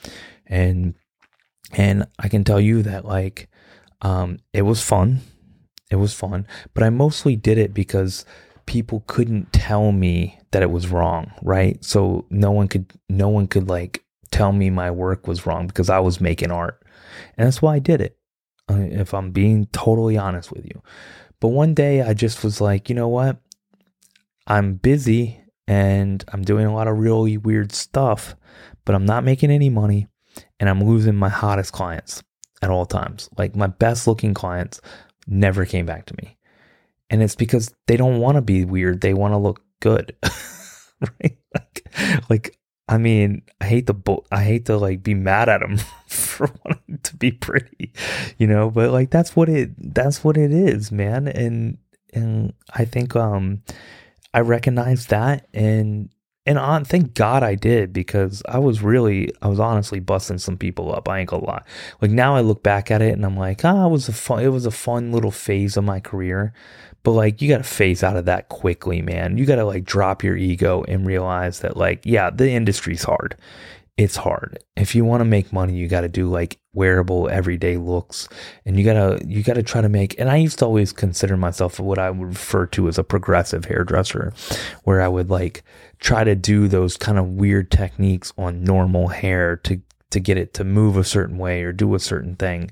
And 0.45 0.93
and 1.71 2.05
I 2.19 2.29
can 2.29 2.43
tell 2.43 2.61
you 2.61 2.83
that 2.83 3.05
like 3.05 3.49
um 4.03 4.37
it 4.53 4.61
was 4.61 4.83
fun. 4.83 5.21
It 5.95 5.99
was 5.99 6.13
fun, 6.13 6.45
but 6.73 6.83
I 6.83 6.89
mostly 6.89 7.37
did 7.37 7.57
it 7.57 7.73
because 7.73 8.25
people 8.65 9.05
couldn't 9.07 9.53
tell 9.53 9.93
me 9.93 10.37
that 10.51 10.61
it 10.61 10.69
was 10.69 10.89
wrong, 10.89 11.31
right? 11.41 11.81
So 11.85 12.25
no 12.29 12.51
one 12.51 12.67
could 12.67 12.91
no 13.07 13.29
one 13.29 13.47
could 13.47 13.69
like 13.69 14.03
tell 14.29 14.51
me 14.51 14.69
my 14.69 14.91
work 14.91 15.25
was 15.25 15.45
wrong 15.45 15.67
because 15.67 15.89
I 15.89 15.99
was 15.99 16.19
making 16.19 16.51
art. 16.51 16.83
And 17.37 17.47
that's 17.47 17.61
why 17.61 17.75
I 17.75 17.79
did 17.79 18.01
it, 18.01 18.17
uh, 18.69 18.75
if 18.77 19.13
I'm 19.13 19.31
being 19.31 19.67
totally 19.67 20.17
honest 20.17 20.51
with 20.51 20.65
you. 20.65 20.83
But 21.39 21.49
one 21.49 21.73
day 21.73 22.01
I 22.01 22.13
just 22.13 22.43
was 22.43 22.59
like, 22.59 22.89
you 22.89 22.95
know 22.95 23.07
what? 23.07 23.37
I'm 24.47 24.73
busy 24.73 25.39
and 25.65 26.25
I'm 26.27 26.43
doing 26.43 26.65
a 26.65 26.73
lot 26.73 26.89
of 26.89 26.99
really 26.99 27.37
weird 27.37 27.71
stuff, 27.71 28.35
but 28.83 28.95
I'm 28.95 29.05
not 29.05 29.23
making 29.23 29.49
any 29.49 29.69
money 29.69 30.07
and 30.59 30.69
I'm 30.69 30.83
losing 30.83 31.15
my 31.15 31.29
hottest 31.29 31.71
clients 31.71 32.21
at 32.61 32.69
all 32.69 32.85
times. 32.85 33.29
Like 33.37 33.55
my 33.55 33.67
best 33.67 34.07
looking 34.07 34.33
clients 34.33 34.81
never 35.27 35.65
came 35.65 35.85
back 35.85 36.05
to 36.07 36.15
me. 36.21 36.37
And 37.09 37.21
it's 37.21 37.35
because 37.35 37.73
they 37.87 37.97
don't 37.97 38.19
want 38.19 38.35
to 38.35 38.41
be 38.41 38.65
weird, 38.65 39.01
they 39.01 39.13
want 39.13 39.33
to 39.33 39.37
look 39.37 39.61
good. 39.79 40.15
right? 41.01 41.37
Like, 41.53 41.87
like 42.29 42.59
I 42.87 42.97
mean, 42.97 43.41
I 43.59 43.65
hate 43.65 43.87
the 43.87 44.17
I 44.31 44.43
hate 44.43 44.65
to 44.65 44.77
like 44.77 45.01
be 45.01 45.13
mad 45.13 45.49
at 45.49 45.61
them 45.61 45.77
for 46.07 46.51
wanting 46.63 46.99
to 47.03 47.15
be 47.15 47.31
pretty, 47.31 47.93
you 48.37 48.47
know, 48.47 48.69
but 48.69 48.91
like 48.91 49.09
that's 49.09 49.35
what 49.35 49.49
it 49.49 49.71
that's 49.93 50.23
what 50.23 50.37
it 50.37 50.51
is, 50.51 50.91
man. 50.91 51.27
And 51.27 51.77
and 52.13 52.53
I 52.73 52.85
think 52.85 53.15
um 53.15 53.63
I 54.33 54.41
recognize 54.41 55.07
that 55.07 55.47
and 55.53 56.09
and 56.45 56.59
on 56.59 56.85
thank 56.85 57.13
God 57.13 57.43
I 57.43 57.55
did 57.55 57.91
because 57.91 58.43
I 58.47 58.59
was 58.59 58.81
really 58.81 59.31
I 59.41 59.47
was 59.47 59.59
honestly 59.59 59.99
busting 59.99 60.37
some 60.37 60.57
people 60.57 60.93
up. 60.93 61.09
I 61.09 61.19
ain't 61.19 61.29
gonna 61.29 61.45
lie. 61.45 61.63
Like 62.01 62.11
now 62.11 62.35
I 62.35 62.41
look 62.41 62.61
back 62.63 62.91
at 62.91 63.01
it 63.01 63.13
and 63.13 63.25
I'm 63.25 63.37
like, 63.37 63.65
ah, 63.65 63.85
it 63.85 63.89
was 63.89 64.07
a 64.07 64.13
fun 64.13 64.43
it 64.43 64.49
was 64.49 64.65
a 64.65 64.71
fun 64.71 65.11
little 65.11 65.31
phase 65.31 65.77
of 65.77 65.83
my 65.83 65.99
career. 65.99 66.53
But 67.03 67.11
like 67.11 67.41
you 67.41 67.49
got 67.49 67.59
to 67.59 67.63
phase 67.63 68.03
out 68.03 68.17
of 68.17 68.25
that 68.25 68.49
quickly, 68.49 69.01
man. 69.01 69.37
You 69.37 69.45
got 69.45 69.57
to 69.57 69.65
like 69.65 69.85
drop 69.85 70.23
your 70.23 70.35
ego 70.35 70.83
and 70.87 71.05
realize 71.05 71.59
that 71.59 71.77
like 71.77 72.01
yeah, 72.05 72.29
the 72.29 72.49
industry's 72.51 73.03
hard. 73.03 73.35
It's 73.97 74.17
hard. 74.17 74.59
If 74.75 74.93
you 74.93 75.05
want 75.05 75.21
to 75.21 75.25
make 75.25 75.53
money, 75.53 75.73
you 75.73 75.87
got 75.87 76.01
to 76.01 76.09
do 76.09 76.29
like 76.29 76.59
wearable 76.73 77.29
everyday 77.29 77.77
looks 77.77 78.27
and 78.65 78.77
you 78.77 78.83
got 78.83 78.93
to 78.93 79.25
you 79.25 79.41
got 79.41 79.53
to 79.53 79.63
try 79.63 79.79
to 79.79 79.87
make 79.87 80.19
and 80.19 80.29
I 80.29 80.35
used 80.35 80.59
to 80.59 80.65
always 80.65 80.91
consider 80.91 81.37
myself 81.37 81.79
what 81.79 81.97
I 81.97 82.09
would 82.11 82.27
refer 82.27 82.65
to 82.67 82.89
as 82.89 82.97
a 82.97 83.03
progressive 83.03 83.63
hairdresser 83.63 84.33
where 84.83 85.01
I 85.01 85.07
would 85.07 85.29
like 85.29 85.63
try 85.99 86.25
to 86.25 86.35
do 86.35 86.67
those 86.67 86.97
kind 86.97 87.17
of 87.17 87.29
weird 87.29 87.71
techniques 87.71 88.33
on 88.37 88.65
normal 88.65 89.07
hair 89.07 89.55
to 89.63 89.81
to 90.11 90.19
get 90.19 90.37
it 90.37 90.53
to 90.55 90.65
move 90.65 90.97
a 90.97 91.03
certain 91.05 91.37
way 91.37 91.63
or 91.63 91.71
do 91.71 91.95
a 91.95 91.99
certain 91.99 92.35
thing 92.35 92.71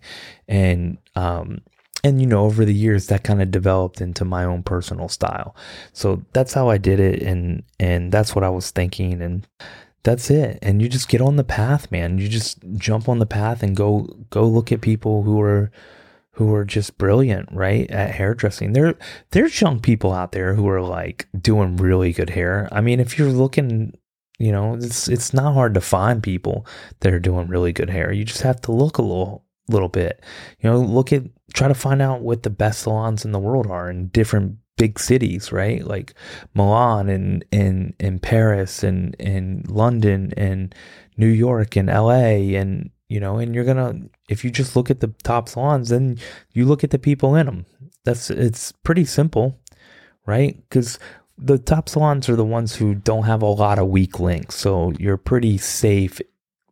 and 0.49 0.97
um 1.15 1.61
and 2.03 2.19
you 2.19 2.27
know 2.27 2.43
over 2.43 2.65
the 2.65 2.73
years 2.73 3.07
that 3.07 3.23
kind 3.23 3.41
of 3.41 3.49
developed 3.51 4.01
into 4.01 4.25
my 4.25 4.43
own 4.43 4.63
personal 4.63 5.07
style 5.07 5.55
so 5.93 6.21
that's 6.33 6.53
how 6.53 6.69
i 6.69 6.77
did 6.77 6.99
it 6.99 7.21
and 7.23 7.63
and 7.79 8.11
that's 8.11 8.35
what 8.35 8.43
i 8.43 8.49
was 8.49 8.71
thinking 8.71 9.21
and 9.21 9.47
that's 10.03 10.29
it. 10.29 10.59
And 10.61 10.81
you 10.81 10.89
just 10.89 11.07
get 11.07 11.21
on 11.21 11.37
the 11.37 11.43
path 11.43 11.91
man. 11.91 12.17
You 12.17 12.27
just 12.27 12.59
jump 12.75 13.09
on 13.09 13.19
the 13.19 13.25
path 13.25 13.63
and 13.63 13.75
go 13.75 14.07
go 14.29 14.45
look 14.45 14.71
at 14.71 14.81
people 14.81 15.23
who 15.23 15.41
are 15.41 15.71
who 16.33 16.53
are 16.53 16.65
just 16.65 16.97
brilliant 16.97 17.49
right 17.51 17.89
at 17.89 18.11
hairdressing. 18.11 18.73
There 18.73 18.95
there's 19.31 19.59
young 19.59 19.79
people 19.79 20.11
out 20.11 20.33
there 20.33 20.55
who 20.55 20.67
are 20.67 20.81
like 20.81 21.27
doing 21.39 21.77
really 21.77 22.11
good 22.11 22.31
hair. 22.31 22.67
I 22.71 22.81
mean 22.81 22.99
if 22.99 23.17
you're 23.17 23.29
looking 23.29 23.93
you 24.39 24.51
know 24.51 24.75
it's 24.75 25.07
it's 25.07 25.33
not 25.33 25.53
hard 25.53 25.73
to 25.75 25.81
find 25.81 26.21
people 26.21 26.65
that 26.99 27.13
are 27.13 27.19
doing 27.19 27.47
really 27.47 27.71
good 27.71 27.89
hair. 27.89 28.11
You 28.11 28.25
just 28.25 28.41
have 28.41 28.61
to 28.61 28.71
look 28.71 28.97
a 28.97 29.03
little 29.03 29.45
little 29.69 29.89
bit. 29.89 30.21
You 30.59 30.69
know 30.69 30.79
look 30.79 31.13
at 31.13 31.23
try 31.53 31.67
to 31.69 31.73
find 31.73 32.01
out 32.01 32.21
what 32.21 32.43
the 32.43 32.49
best 32.49 32.81
salons 32.81 33.23
in 33.23 33.31
the 33.31 33.39
world 33.39 33.67
are 33.67 33.89
in 33.89 34.09
different 34.09 34.57
big 34.77 34.99
cities, 34.99 35.51
right? 35.51 35.85
Like 35.85 36.13
Milan 36.53 37.09
and 37.09 37.45
in 37.51 37.93
in 37.99 38.19
Paris 38.19 38.83
and 38.83 39.15
in 39.15 39.63
London 39.67 40.33
and 40.37 40.73
New 41.17 41.27
York 41.27 41.75
and 41.75 41.87
LA 41.87 42.57
and 42.59 42.89
you 43.07 43.19
know, 43.19 43.37
and 43.37 43.53
you're 43.53 43.65
gonna 43.65 43.99
if 44.29 44.43
you 44.43 44.49
just 44.49 44.75
look 44.75 44.89
at 44.89 44.99
the 44.99 45.13
top 45.23 45.49
salons, 45.49 45.89
then 45.89 46.17
you 46.53 46.65
look 46.65 46.83
at 46.83 46.89
the 46.89 46.99
people 46.99 47.35
in 47.35 47.45
them. 47.45 47.65
That's 48.03 48.29
it's 48.29 48.71
pretty 48.71 49.05
simple, 49.05 49.59
right? 50.25 50.57
Because 50.69 50.99
the 51.37 51.57
top 51.57 51.89
salons 51.89 52.29
are 52.29 52.35
the 52.35 52.45
ones 52.45 52.75
who 52.75 52.95
don't 52.95 53.23
have 53.23 53.41
a 53.41 53.47
lot 53.47 53.79
of 53.79 53.87
weak 53.87 54.19
links, 54.19 54.55
so 54.55 54.93
you're 54.99 55.17
pretty 55.17 55.57
safe 55.57 56.21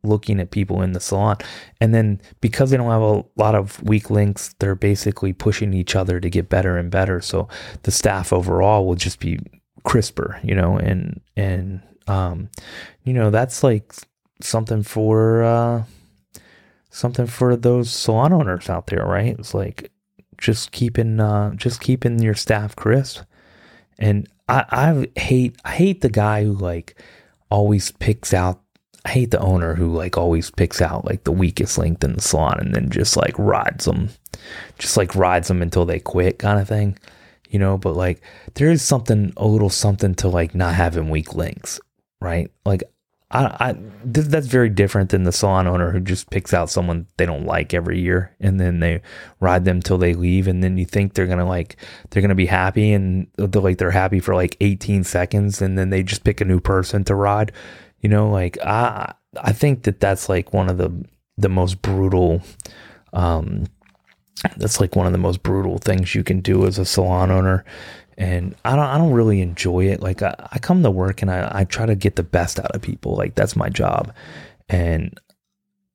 looking 0.04 0.40
at 0.40 0.52
people 0.52 0.82
in 0.82 0.94
the 0.94 1.00
salon. 1.00 1.38
And 1.80 1.94
then 1.94 2.22
because 2.40 2.72
they 2.72 2.78
don't 2.78 2.90
have 2.90 3.02
a 3.02 3.24
lot 3.36 3.56
of 3.56 3.82
weak 3.84 4.10
links, 4.10 4.56
they're 4.60 4.76
basically 4.76 5.34
pushing 5.34 5.74
each 5.74 5.96
other 5.96 6.20
to 6.20 6.30
get 6.30 6.50
better 6.50 6.78
and 6.78 6.90
better. 6.90 7.22
So 7.22 7.48
the 7.84 7.92
staff 7.92 8.34
overall 8.34 8.86
will 8.86 8.96
just 8.96 9.20
be 9.20 9.40
crisper, 9.84 10.40
you 10.44 10.56
know, 10.56 10.78
and 10.78 11.22
and 11.36 11.82
um 12.08 12.50
you 13.04 13.14
know, 13.14 13.30
that's 13.30 13.64
like 13.64 13.94
something 14.42 14.84
for 14.84 15.44
uh 15.44 15.84
something 16.90 17.28
for 17.28 17.56
those 17.56 17.92
salon 17.92 18.34
owners 18.34 18.70
out 18.70 18.88
there, 18.88 19.06
right? 19.06 19.38
It's 19.38 19.54
like 19.54 19.92
just 20.38 20.72
keeping 20.72 21.20
uh 21.20 21.54
just 21.56 21.80
keeping 21.80 22.20
your 22.20 22.36
staff 22.36 22.76
crisp. 22.76 23.22
And 24.00 24.28
I 24.50 25.08
I 25.16 25.20
hate 25.20 25.58
I 25.64 25.72
hate 25.74 26.02
the 26.02 26.10
guy 26.10 26.44
who 26.44 26.54
like 26.54 27.00
always 27.52 27.92
picks 27.92 28.34
out 28.34 28.61
I 29.06 29.10
hate 29.10 29.32
the 29.32 29.40
owner 29.40 29.74
who 29.74 29.94
like 29.94 30.18
always 30.18 30.52
picks 30.52 30.82
out 30.82 31.06
like 31.06 31.24
the 31.24 31.32
weakest 31.32 31.78
link 31.78 32.04
in 32.04 32.14
the 32.14 32.22
salon 32.22 32.60
and 32.60 32.76
then 32.76 32.90
just 32.90 33.18
like 33.18 33.38
rides 33.38 33.86
them, 33.86 34.10
just 34.78 34.98
like 34.98 35.16
rides 35.16 35.48
them 35.48 35.62
until 35.62 35.86
they 35.86 36.00
quit 36.00 36.40
kind 36.40 36.60
of 36.60 36.68
thing, 36.68 36.98
you 37.50 37.58
know. 37.58 37.78
But 37.78 37.96
like 37.96 38.22
there 38.54 38.70
is 38.70 38.84
something 38.84 39.34
a 39.38 39.48
little 39.48 39.70
something 39.70 40.14
to 40.16 40.28
like 40.28 40.54
not 40.54 40.76
having 40.76 41.10
weak 41.10 41.34
links, 41.34 41.80
right? 42.20 42.52
Like 42.64 42.84
I, 43.32 43.46
I 43.60 43.74
th- 43.74 44.28
that's 44.28 44.48
very 44.48 44.70
different 44.70 45.10
than 45.10 45.24
the 45.24 45.32
salon 45.32 45.68
owner 45.68 45.92
who 45.92 46.02
just 46.02 46.30
picks 46.30 46.54
out 46.54 46.70
someone 46.70 47.08
they 47.18 47.26
don't 47.26 47.46
like 47.46 47.74
every 47.74 48.00
year 48.00 48.36
and 48.40 48.60
then 48.60 48.82
they 48.82 49.02
ride 49.40 49.64
them 49.64 49.82
till 49.82 49.98
they 49.98 50.14
leave 50.14 50.48
and 50.48 50.64
then 50.64 50.78
you 50.78 50.86
think 50.86 51.14
they're 51.14 51.28
gonna 51.28 51.48
like 51.48 51.78
they're 52.10 52.22
gonna 52.22 52.36
be 52.36 52.46
happy 52.46 52.92
and 52.92 53.28
uh, 53.40 53.48
they're 53.48 53.62
like 53.62 53.78
they're 53.78 53.92
happy 53.92 54.20
for 54.20 54.36
like 54.36 54.58
18 54.60 55.04
seconds 55.06 55.62
and 55.62 55.78
then 55.78 55.90
they 55.90 56.04
just 56.04 56.24
pick 56.24 56.42
a 56.42 56.46
new 56.46 56.60
person 56.60 57.04
to 57.06 57.16
ride 57.16 57.54
you 58.02 58.10
know 58.10 58.30
like 58.30 58.58
i 58.64 59.14
i 59.42 59.52
think 59.52 59.84
that 59.84 60.00
that's 60.00 60.30
like 60.30 60.54
one 60.54 60.70
of 60.70 60.78
the 60.78 60.92
the 61.38 61.50
most 61.50 61.82
brutal 61.82 62.42
um 63.14 63.66
that's 64.58 64.80
like 64.80 64.96
one 64.96 65.06
of 65.06 65.12
the 65.12 65.18
most 65.18 65.44
brutal 65.44 65.78
things 65.78 66.16
you 66.16 66.24
can 66.24 66.42
do 66.42 66.66
as 66.66 66.78
a 66.78 66.86
salon 66.86 67.32
owner 67.32 67.64
and 68.18 68.56
I 68.64 68.76
don't 68.76 68.86
I 68.86 68.98
don't 69.00 69.14
really 69.14 69.42
enjoy 69.42 69.86
it. 69.86 70.02
Like 70.02 70.22
I, 70.22 70.36
I 70.52 70.60
come 70.60 70.84
to 70.84 70.92
work 70.92 71.24
and 71.24 71.32
I, 71.32 71.50
I 71.52 71.64
try 71.64 71.88
to 71.88 71.96
get 71.96 72.18
the 72.18 72.24
best 72.24 72.60
out 72.60 72.70
of 72.76 72.82
people. 72.82 73.16
Like 73.16 73.34
that's 73.34 73.56
my 73.56 73.68
job. 73.68 74.14
And 74.70 75.20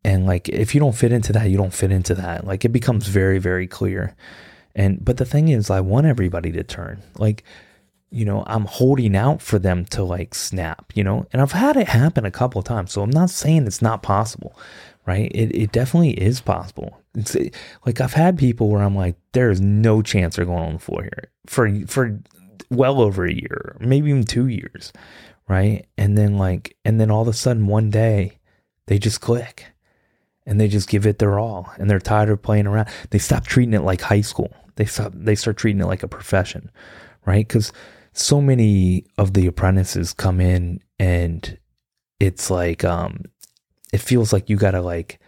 and 0.04 0.26
like 0.26 0.48
if 0.48 0.74
you 0.74 0.80
don't 0.80 0.96
fit 0.96 1.12
into 1.12 1.32
that, 1.34 1.50
you 1.50 1.56
don't 1.56 1.72
fit 1.72 1.92
into 1.92 2.14
that. 2.16 2.44
Like 2.44 2.64
it 2.64 2.70
becomes 2.70 3.06
very, 3.06 3.38
very 3.38 3.68
clear. 3.68 4.16
And 4.74 5.04
but 5.04 5.18
the 5.18 5.24
thing 5.24 5.48
is 5.48 5.70
I 5.70 5.80
want 5.80 6.06
everybody 6.06 6.50
to 6.52 6.64
turn. 6.64 7.02
Like 7.16 7.44
you 8.10 8.24
know, 8.24 8.44
I'm 8.46 8.64
holding 8.64 9.16
out 9.16 9.42
for 9.42 9.58
them 9.58 9.84
to 9.86 10.02
like 10.02 10.34
snap, 10.34 10.92
you 10.94 11.04
know, 11.04 11.26
and 11.32 11.42
I've 11.42 11.52
had 11.52 11.76
it 11.76 11.88
happen 11.88 12.24
a 12.24 12.30
couple 12.30 12.58
of 12.58 12.64
times. 12.64 12.92
So 12.92 13.02
I'm 13.02 13.10
not 13.10 13.30
saying 13.30 13.66
it's 13.66 13.82
not 13.82 14.02
possible, 14.02 14.56
right? 15.06 15.30
It, 15.34 15.54
it 15.54 15.72
definitely 15.72 16.12
is 16.12 16.40
possible. 16.40 17.00
It's 17.14 17.36
like 17.84 18.00
I've 18.00 18.12
had 18.12 18.38
people 18.38 18.68
where 18.68 18.82
I'm 18.82 18.94
like, 18.94 19.16
there 19.32 19.50
is 19.50 19.60
no 19.60 20.02
chance 20.02 20.36
they're 20.36 20.44
going 20.44 20.62
on 20.62 20.72
the 20.74 20.78
floor 20.78 21.02
here 21.02 21.30
for 21.46 21.70
for 21.86 22.20
well 22.70 23.00
over 23.00 23.24
a 23.24 23.32
year, 23.32 23.76
maybe 23.80 24.10
even 24.10 24.24
two 24.24 24.48
years, 24.48 24.92
right? 25.48 25.86
And 25.96 26.16
then 26.16 26.38
like, 26.38 26.76
and 26.84 27.00
then 27.00 27.10
all 27.10 27.22
of 27.22 27.28
a 27.28 27.32
sudden 27.32 27.66
one 27.66 27.90
day, 27.90 28.38
they 28.86 28.98
just 28.98 29.20
click, 29.20 29.66
and 30.46 30.60
they 30.60 30.68
just 30.68 30.88
give 30.88 31.06
it 31.06 31.18
their 31.18 31.38
all, 31.38 31.72
and 31.78 31.90
they're 31.90 31.98
tired 31.98 32.30
of 32.30 32.42
playing 32.42 32.66
around. 32.66 32.88
They 33.10 33.18
stop 33.18 33.46
treating 33.46 33.74
it 33.74 33.82
like 33.82 34.00
high 34.00 34.20
school. 34.20 34.54
They 34.76 34.84
stop. 34.84 35.12
They 35.14 35.34
start 35.34 35.56
treating 35.56 35.80
it 35.80 35.86
like 35.86 36.02
a 36.02 36.08
profession, 36.08 36.70
right? 37.24 37.46
Because 37.46 37.72
so 38.18 38.40
many 38.40 39.04
of 39.18 39.34
the 39.34 39.46
apprentices 39.46 40.14
come 40.14 40.40
in 40.40 40.80
and 40.98 41.58
it's 42.18 42.50
like 42.50 42.82
um 42.82 43.22
it 43.92 43.98
feels 43.98 44.32
like 44.32 44.48
you 44.48 44.56
gotta 44.56 44.80
like 44.80 45.20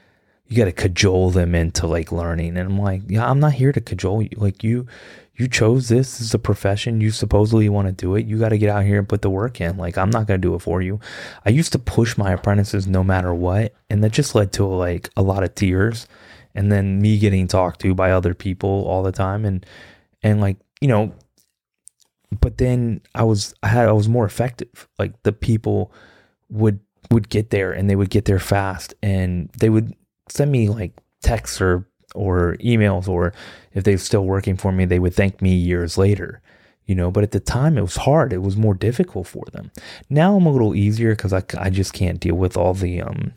you 0.46 0.56
gotta 0.56 0.72
cajole 0.72 1.30
them 1.30 1.54
into 1.54 1.86
like 1.86 2.10
learning. 2.10 2.56
And 2.56 2.70
i'm 2.70 2.80
like 2.80 3.02
yeah 3.06 3.28
i'm 3.28 3.40
not 3.40 3.52
here 3.52 3.72
to 3.72 3.80
cajole 3.80 4.22
you. 4.22 4.30
Like 4.36 4.64
you 4.64 4.86
you 5.34 5.48
chose 5.48 5.88
this. 5.88 6.20
As 6.20 6.32
a 6.32 6.38
profession. 6.38 7.02
You 7.02 7.10
supposedly 7.10 7.68
want 7.68 7.88
to 7.88 7.92
do 7.92 8.16
it. 8.16 8.26
You 8.26 8.38
got 8.38 8.48
to 8.48 8.58
get 8.58 8.70
out 8.70 8.84
here 8.84 8.98
and 8.98 9.08
put 9.08 9.22
the 9.22 9.30
work 9.30 9.60
in. 9.60 9.76
Like 9.76 9.98
i'm 9.98 10.10
not 10.10 10.26
to 10.26 10.38
do 10.38 10.54
it 10.54 10.62
for 10.62 10.80
you. 10.80 10.98
I 11.44 11.50
used 11.50 11.72
to 11.72 11.78
push 11.78 12.16
my 12.16 12.32
apprentices 12.32 12.86
no 12.86 13.04
matter 13.04 13.34
what 13.34 13.74
and 13.90 14.02
that 14.02 14.12
just 14.12 14.34
led 14.34 14.50
to 14.54 14.64
like 14.64 15.10
a 15.14 15.22
lot 15.22 15.44
of 15.44 15.54
tears 15.54 16.06
and 16.54 16.72
then 16.72 17.02
me 17.02 17.18
getting 17.18 17.46
talked 17.48 17.80
to 17.82 17.94
by 17.94 18.12
other 18.12 18.32
people 18.32 18.86
all 18.86 19.02
the 19.02 19.12
time. 19.12 19.44
And 19.44 19.66
and 20.22 20.40
like 20.40 20.56
you 20.80 20.88
know 20.88 21.12
but 22.40 22.58
then 22.58 23.00
i 23.14 23.22
was 23.22 23.54
i 23.62 23.68
had 23.68 23.88
i 23.88 23.92
was 23.92 24.08
more 24.08 24.26
effective. 24.26 24.88
Like 24.98 25.22
the 25.22 25.32
people 25.32 25.92
would 26.50 26.80
would 27.10 27.28
get 27.28 27.50
there 27.50 27.72
and 27.72 27.88
they 27.88 27.96
would 27.96 28.10
get 28.10 28.26
there 28.26 28.38
fast 28.38 28.94
and 29.02 29.50
they 29.58 29.70
would 29.70 29.94
send 30.28 30.52
me 30.52 30.68
like 30.68 30.92
texts 31.22 31.60
or 31.60 31.88
or 32.14 32.56
emails 32.60 33.08
or 33.08 33.32
if 33.72 33.84
they're 33.84 33.98
still 33.98 34.24
working 34.24 34.56
for 34.56 34.72
me 34.72 34.84
they 34.84 34.98
would 34.98 35.14
thank 35.14 35.40
me 35.42 35.54
years 35.54 35.96
later 35.98 36.42
you 36.88 36.94
know? 36.94 37.10
But 37.10 37.22
at 37.22 37.30
the 37.30 37.38
time 37.38 37.78
it 37.78 37.82
was 37.82 37.96
hard. 37.96 38.32
It 38.32 38.42
was 38.42 38.56
more 38.56 38.74
difficult 38.74 39.28
for 39.28 39.44
them. 39.52 39.70
Now 40.10 40.34
i'm 40.34 40.46
a 40.46 40.50
little 40.50 40.74
easier 40.74 41.14
because 41.14 41.32
I, 41.32 41.42
I 41.56 41.70
just 41.70 41.92
can't 41.92 42.18
deal 42.18 42.34
with 42.34 42.56
all 42.56 42.74
the 42.74 43.02
um 43.02 43.32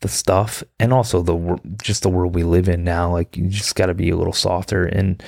the 0.00 0.08
stuff 0.08 0.64
and 0.78 0.92
also 0.92 1.20
the 1.22 1.60
just 1.82 2.02
the 2.02 2.08
world 2.08 2.34
we 2.34 2.42
live 2.42 2.68
in 2.68 2.82
now. 2.82 3.12
Like 3.12 3.36
you 3.36 3.48
just 3.48 3.76
got 3.76 3.86
to 3.86 3.94
be 3.94 4.10
a 4.10 4.16
little 4.16 4.32
softer 4.32 4.86
and 4.86 5.22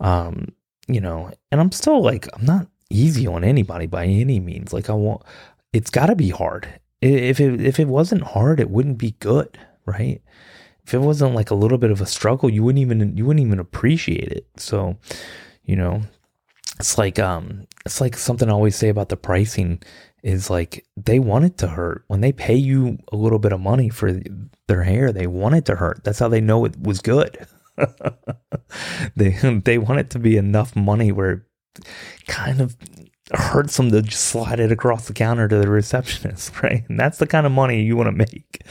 um 0.00 0.48
you 0.88 1.00
know 1.00 1.30
and 1.50 1.60
i'm 1.60 1.72
still 1.72 2.02
like 2.02 2.28
i'm 2.34 2.44
not 2.44 2.66
easy 2.90 3.26
on 3.26 3.42
anybody 3.42 3.86
by 3.86 4.04
any 4.04 4.38
means 4.38 4.72
like 4.72 4.88
i 4.88 4.92
want 4.92 5.22
it's 5.72 5.90
got 5.90 6.06
to 6.06 6.16
be 6.16 6.30
hard 6.30 6.80
if 7.02 7.40
it 7.40 7.60
if 7.60 7.78
it 7.78 7.88
wasn't 7.88 8.22
hard, 8.22 8.60
it 8.60 8.70
wouldn't 8.70 8.98
be 8.98 9.12
good, 9.20 9.58
right? 9.84 10.22
If 10.84 10.94
it 10.94 10.98
wasn't 10.98 11.34
like 11.34 11.50
a 11.50 11.54
little 11.54 11.78
bit 11.78 11.90
of 11.90 12.00
a 12.00 12.06
struggle, 12.06 12.50
you 12.50 12.62
wouldn't 12.62 12.82
even 12.82 13.16
you 13.16 13.24
wouldn't 13.24 13.46
even 13.46 13.58
appreciate 13.58 14.32
it. 14.32 14.46
So, 14.56 14.96
you 15.64 15.76
know, 15.76 16.02
it's 16.78 16.98
like 16.98 17.18
um 17.18 17.66
it's 17.84 18.00
like 18.00 18.16
something 18.16 18.48
I 18.48 18.52
always 18.52 18.76
say 18.76 18.88
about 18.88 19.08
the 19.08 19.16
pricing 19.16 19.82
is 20.22 20.50
like 20.50 20.86
they 20.96 21.18
want 21.18 21.44
it 21.44 21.58
to 21.58 21.68
hurt. 21.68 22.04
When 22.08 22.20
they 22.20 22.32
pay 22.32 22.56
you 22.56 22.98
a 23.12 23.16
little 23.16 23.38
bit 23.38 23.52
of 23.52 23.60
money 23.60 23.88
for 23.88 24.20
their 24.68 24.82
hair, 24.82 25.12
they 25.12 25.26
want 25.26 25.56
it 25.56 25.66
to 25.66 25.76
hurt. 25.76 26.02
That's 26.04 26.18
how 26.18 26.28
they 26.28 26.40
know 26.40 26.64
it 26.64 26.80
was 26.80 27.00
good. 27.00 27.46
they 29.16 29.30
they 29.64 29.78
want 29.78 30.00
it 30.00 30.10
to 30.10 30.18
be 30.18 30.36
enough 30.36 30.76
money 30.76 31.12
where 31.12 31.30
it 31.76 31.84
kind 32.26 32.60
of 32.60 32.76
hurts 33.32 33.76
them 33.76 33.90
to 33.90 34.02
just 34.02 34.24
slide 34.24 34.60
it 34.60 34.70
across 34.70 35.08
the 35.08 35.12
counter 35.12 35.48
to 35.48 35.58
the 35.58 35.68
receptionist, 35.68 36.62
right? 36.62 36.84
And 36.88 36.98
that's 36.98 37.18
the 37.18 37.26
kind 37.26 37.46
of 37.46 37.52
money 37.52 37.82
you 37.82 37.96
want 37.96 38.08
to 38.08 38.12
make, 38.12 38.62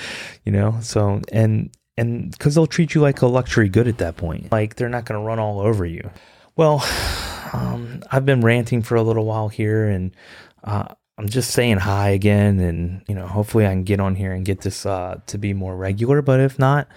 you 0.45 0.51
know? 0.51 0.77
So, 0.81 1.21
and, 1.31 1.75
and 1.97 2.31
because 2.31 2.55
they'll 2.55 2.67
treat 2.67 2.95
you 2.95 3.01
like 3.01 3.21
a 3.21 3.27
luxury 3.27 3.69
good 3.69 3.87
at 3.87 3.97
that 3.97 4.17
point. 4.17 4.51
Like 4.51 4.75
they're 4.75 4.89
not 4.89 5.05
going 5.05 5.19
to 5.19 5.25
run 5.25 5.39
all 5.39 5.59
over 5.59 5.85
you. 5.85 6.09
Well, 6.55 6.85
um, 7.53 8.01
I've 8.11 8.25
been 8.25 8.41
ranting 8.41 8.81
for 8.81 8.95
a 8.95 9.03
little 9.03 9.25
while 9.25 9.49
here 9.49 9.85
and, 9.85 10.15
uh, 10.63 10.95
I'm 11.17 11.29
just 11.29 11.51
saying 11.51 11.77
hi 11.77 12.09
again, 12.09 12.59
and 12.59 13.01
you 13.07 13.15
know, 13.15 13.25
hopefully 13.25 13.65
I 13.65 13.69
can 13.69 13.85
get 13.85 14.01
on 14.01 14.15
here 14.15 14.33
and 14.33 14.43
get 14.43 14.59
this 14.59 14.85
uh, 14.85 15.21
to 15.27 15.37
be 15.37 15.53
more 15.53 15.73
regular. 15.73 16.21
But 16.21 16.41
if 16.41 16.59
not, 16.59 16.89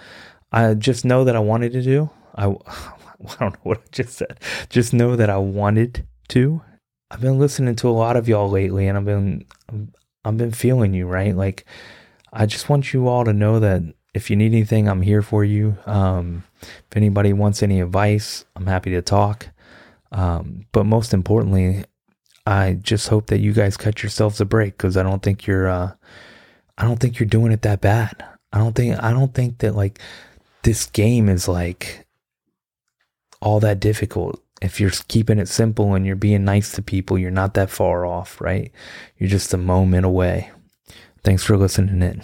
I 0.51 0.73
just 0.73 1.05
know 1.05 1.23
that 1.23 1.37
I 1.37 1.39
wanted 1.39 1.71
to 1.71 1.81
do. 1.81 2.09
I, 2.35 2.53
I 3.27 3.35
don't 3.39 3.53
know 3.53 3.59
what 3.63 3.79
I 3.79 3.89
just 3.91 4.13
said. 4.13 4.39
Just 4.69 4.93
know 4.93 5.15
that 5.15 5.29
I 5.29 5.37
wanted 5.37 6.05
to, 6.29 6.61
I've 7.11 7.21
been 7.21 7.39
listening 7.39 7.75
to 7.77 7.89
a 7.89 7.91
lot 7.91 8.17
of 8.17 8.27
y'all 8.27 8.49
lately, 8.49 8.87
and 8.87 8.97
I've 8.97 9.05
been 9.05 9.45
I've 10.23 10.37
been 10.37 10.51
feeling 10.51 10.93
you 10.93 11.07
right. 11.07 11.35
Like 11.35 11.65
I 12.31 12.45
just 12.45 12.69
want 12.69 12.93
you 12.93 13.07
all 13.07 13.25
to 13.25 13.33
know 13.33 13.59
that 13.59 13.81
if 14.13 14.29
you 14.29 14.35
need 14.35 14.53
anything, 14.53 14.87
I'm 14.87 15.01
here 15.01 15.21
for 15.21 15.43
you. 15.43 15.77
Um, 15.85 16.43
if 16.61 16.95
anybody 16.95 17.33
wants 17.33 17.63
any 17.63 17.81
advice, 17.81 18.45
I'm 18.55 18.67
happy 18.67 18.91
to 18.91 19.01
talk. 19.01 19.49
Um, 20.11 20.65
but 20.71 20.85
most 20.85 21.13
importantly, 21.13 21.85
I 22.45 22.73
just 22.81 23.07
hope 23.07 23.27
that 23.27 23.39
you 23.39 23.53
guys 23.53 23.77
cut 23.77 24.03
yourselves 24.03 24.39
a 24.41 24.45
break 24.45 24.77
because 24.77 24.97
I 24.97 25.03
don't 25.03 25.23
think 25.23 25.47
you're 25.47 25.67
uh, 25.67 25.93
I 26.77 26.83
don't 26.83 26.99
think 26.99 27.19
you're 27.19 27.27
doing 27.27 27.51
it 27.51 27.63
that 27.63 27.81
bad. 27.81 28.23
I 28.53 28.59
don't 28.59 28.75
think 28.75 29.01
I 29.01 29.11
don't 29.11 29.33
think 29.33 29.59
that 29.59 29.75
like 29.75 29.99
this 30.61 30.85
game 30.85 31.27
is 31.27 31.47
like 31.47 32.05
all 33.41 33.59
that 33.59 33.79
difficult 33.79 34.41
if 34.61 34.79
you're 34.79 34.91
keeping 35.07 35.39
it 35.39 35.47
simple 35.47 35.93
and 35.93 36.05
you're 36.05 36.15
being 36.15 36.43
nice 36.43 36.71
to 36.73 36.81
people, 36.81 37.17
you're 37.17 37.31
not 37.31 37.53
that 37.53 37.69
far 37.69 38.05
off, 38.05 38.39
right? 38.41 38.71
You're 39.17 39.29
just 39.29 39.53
a 39.53 39.57
moment 39.57 40.05
away. 40.05 40.51
Thanks 41.23 41.43
for 41.43 41.57
listening 41.57 42.01
in. 42.01 42.21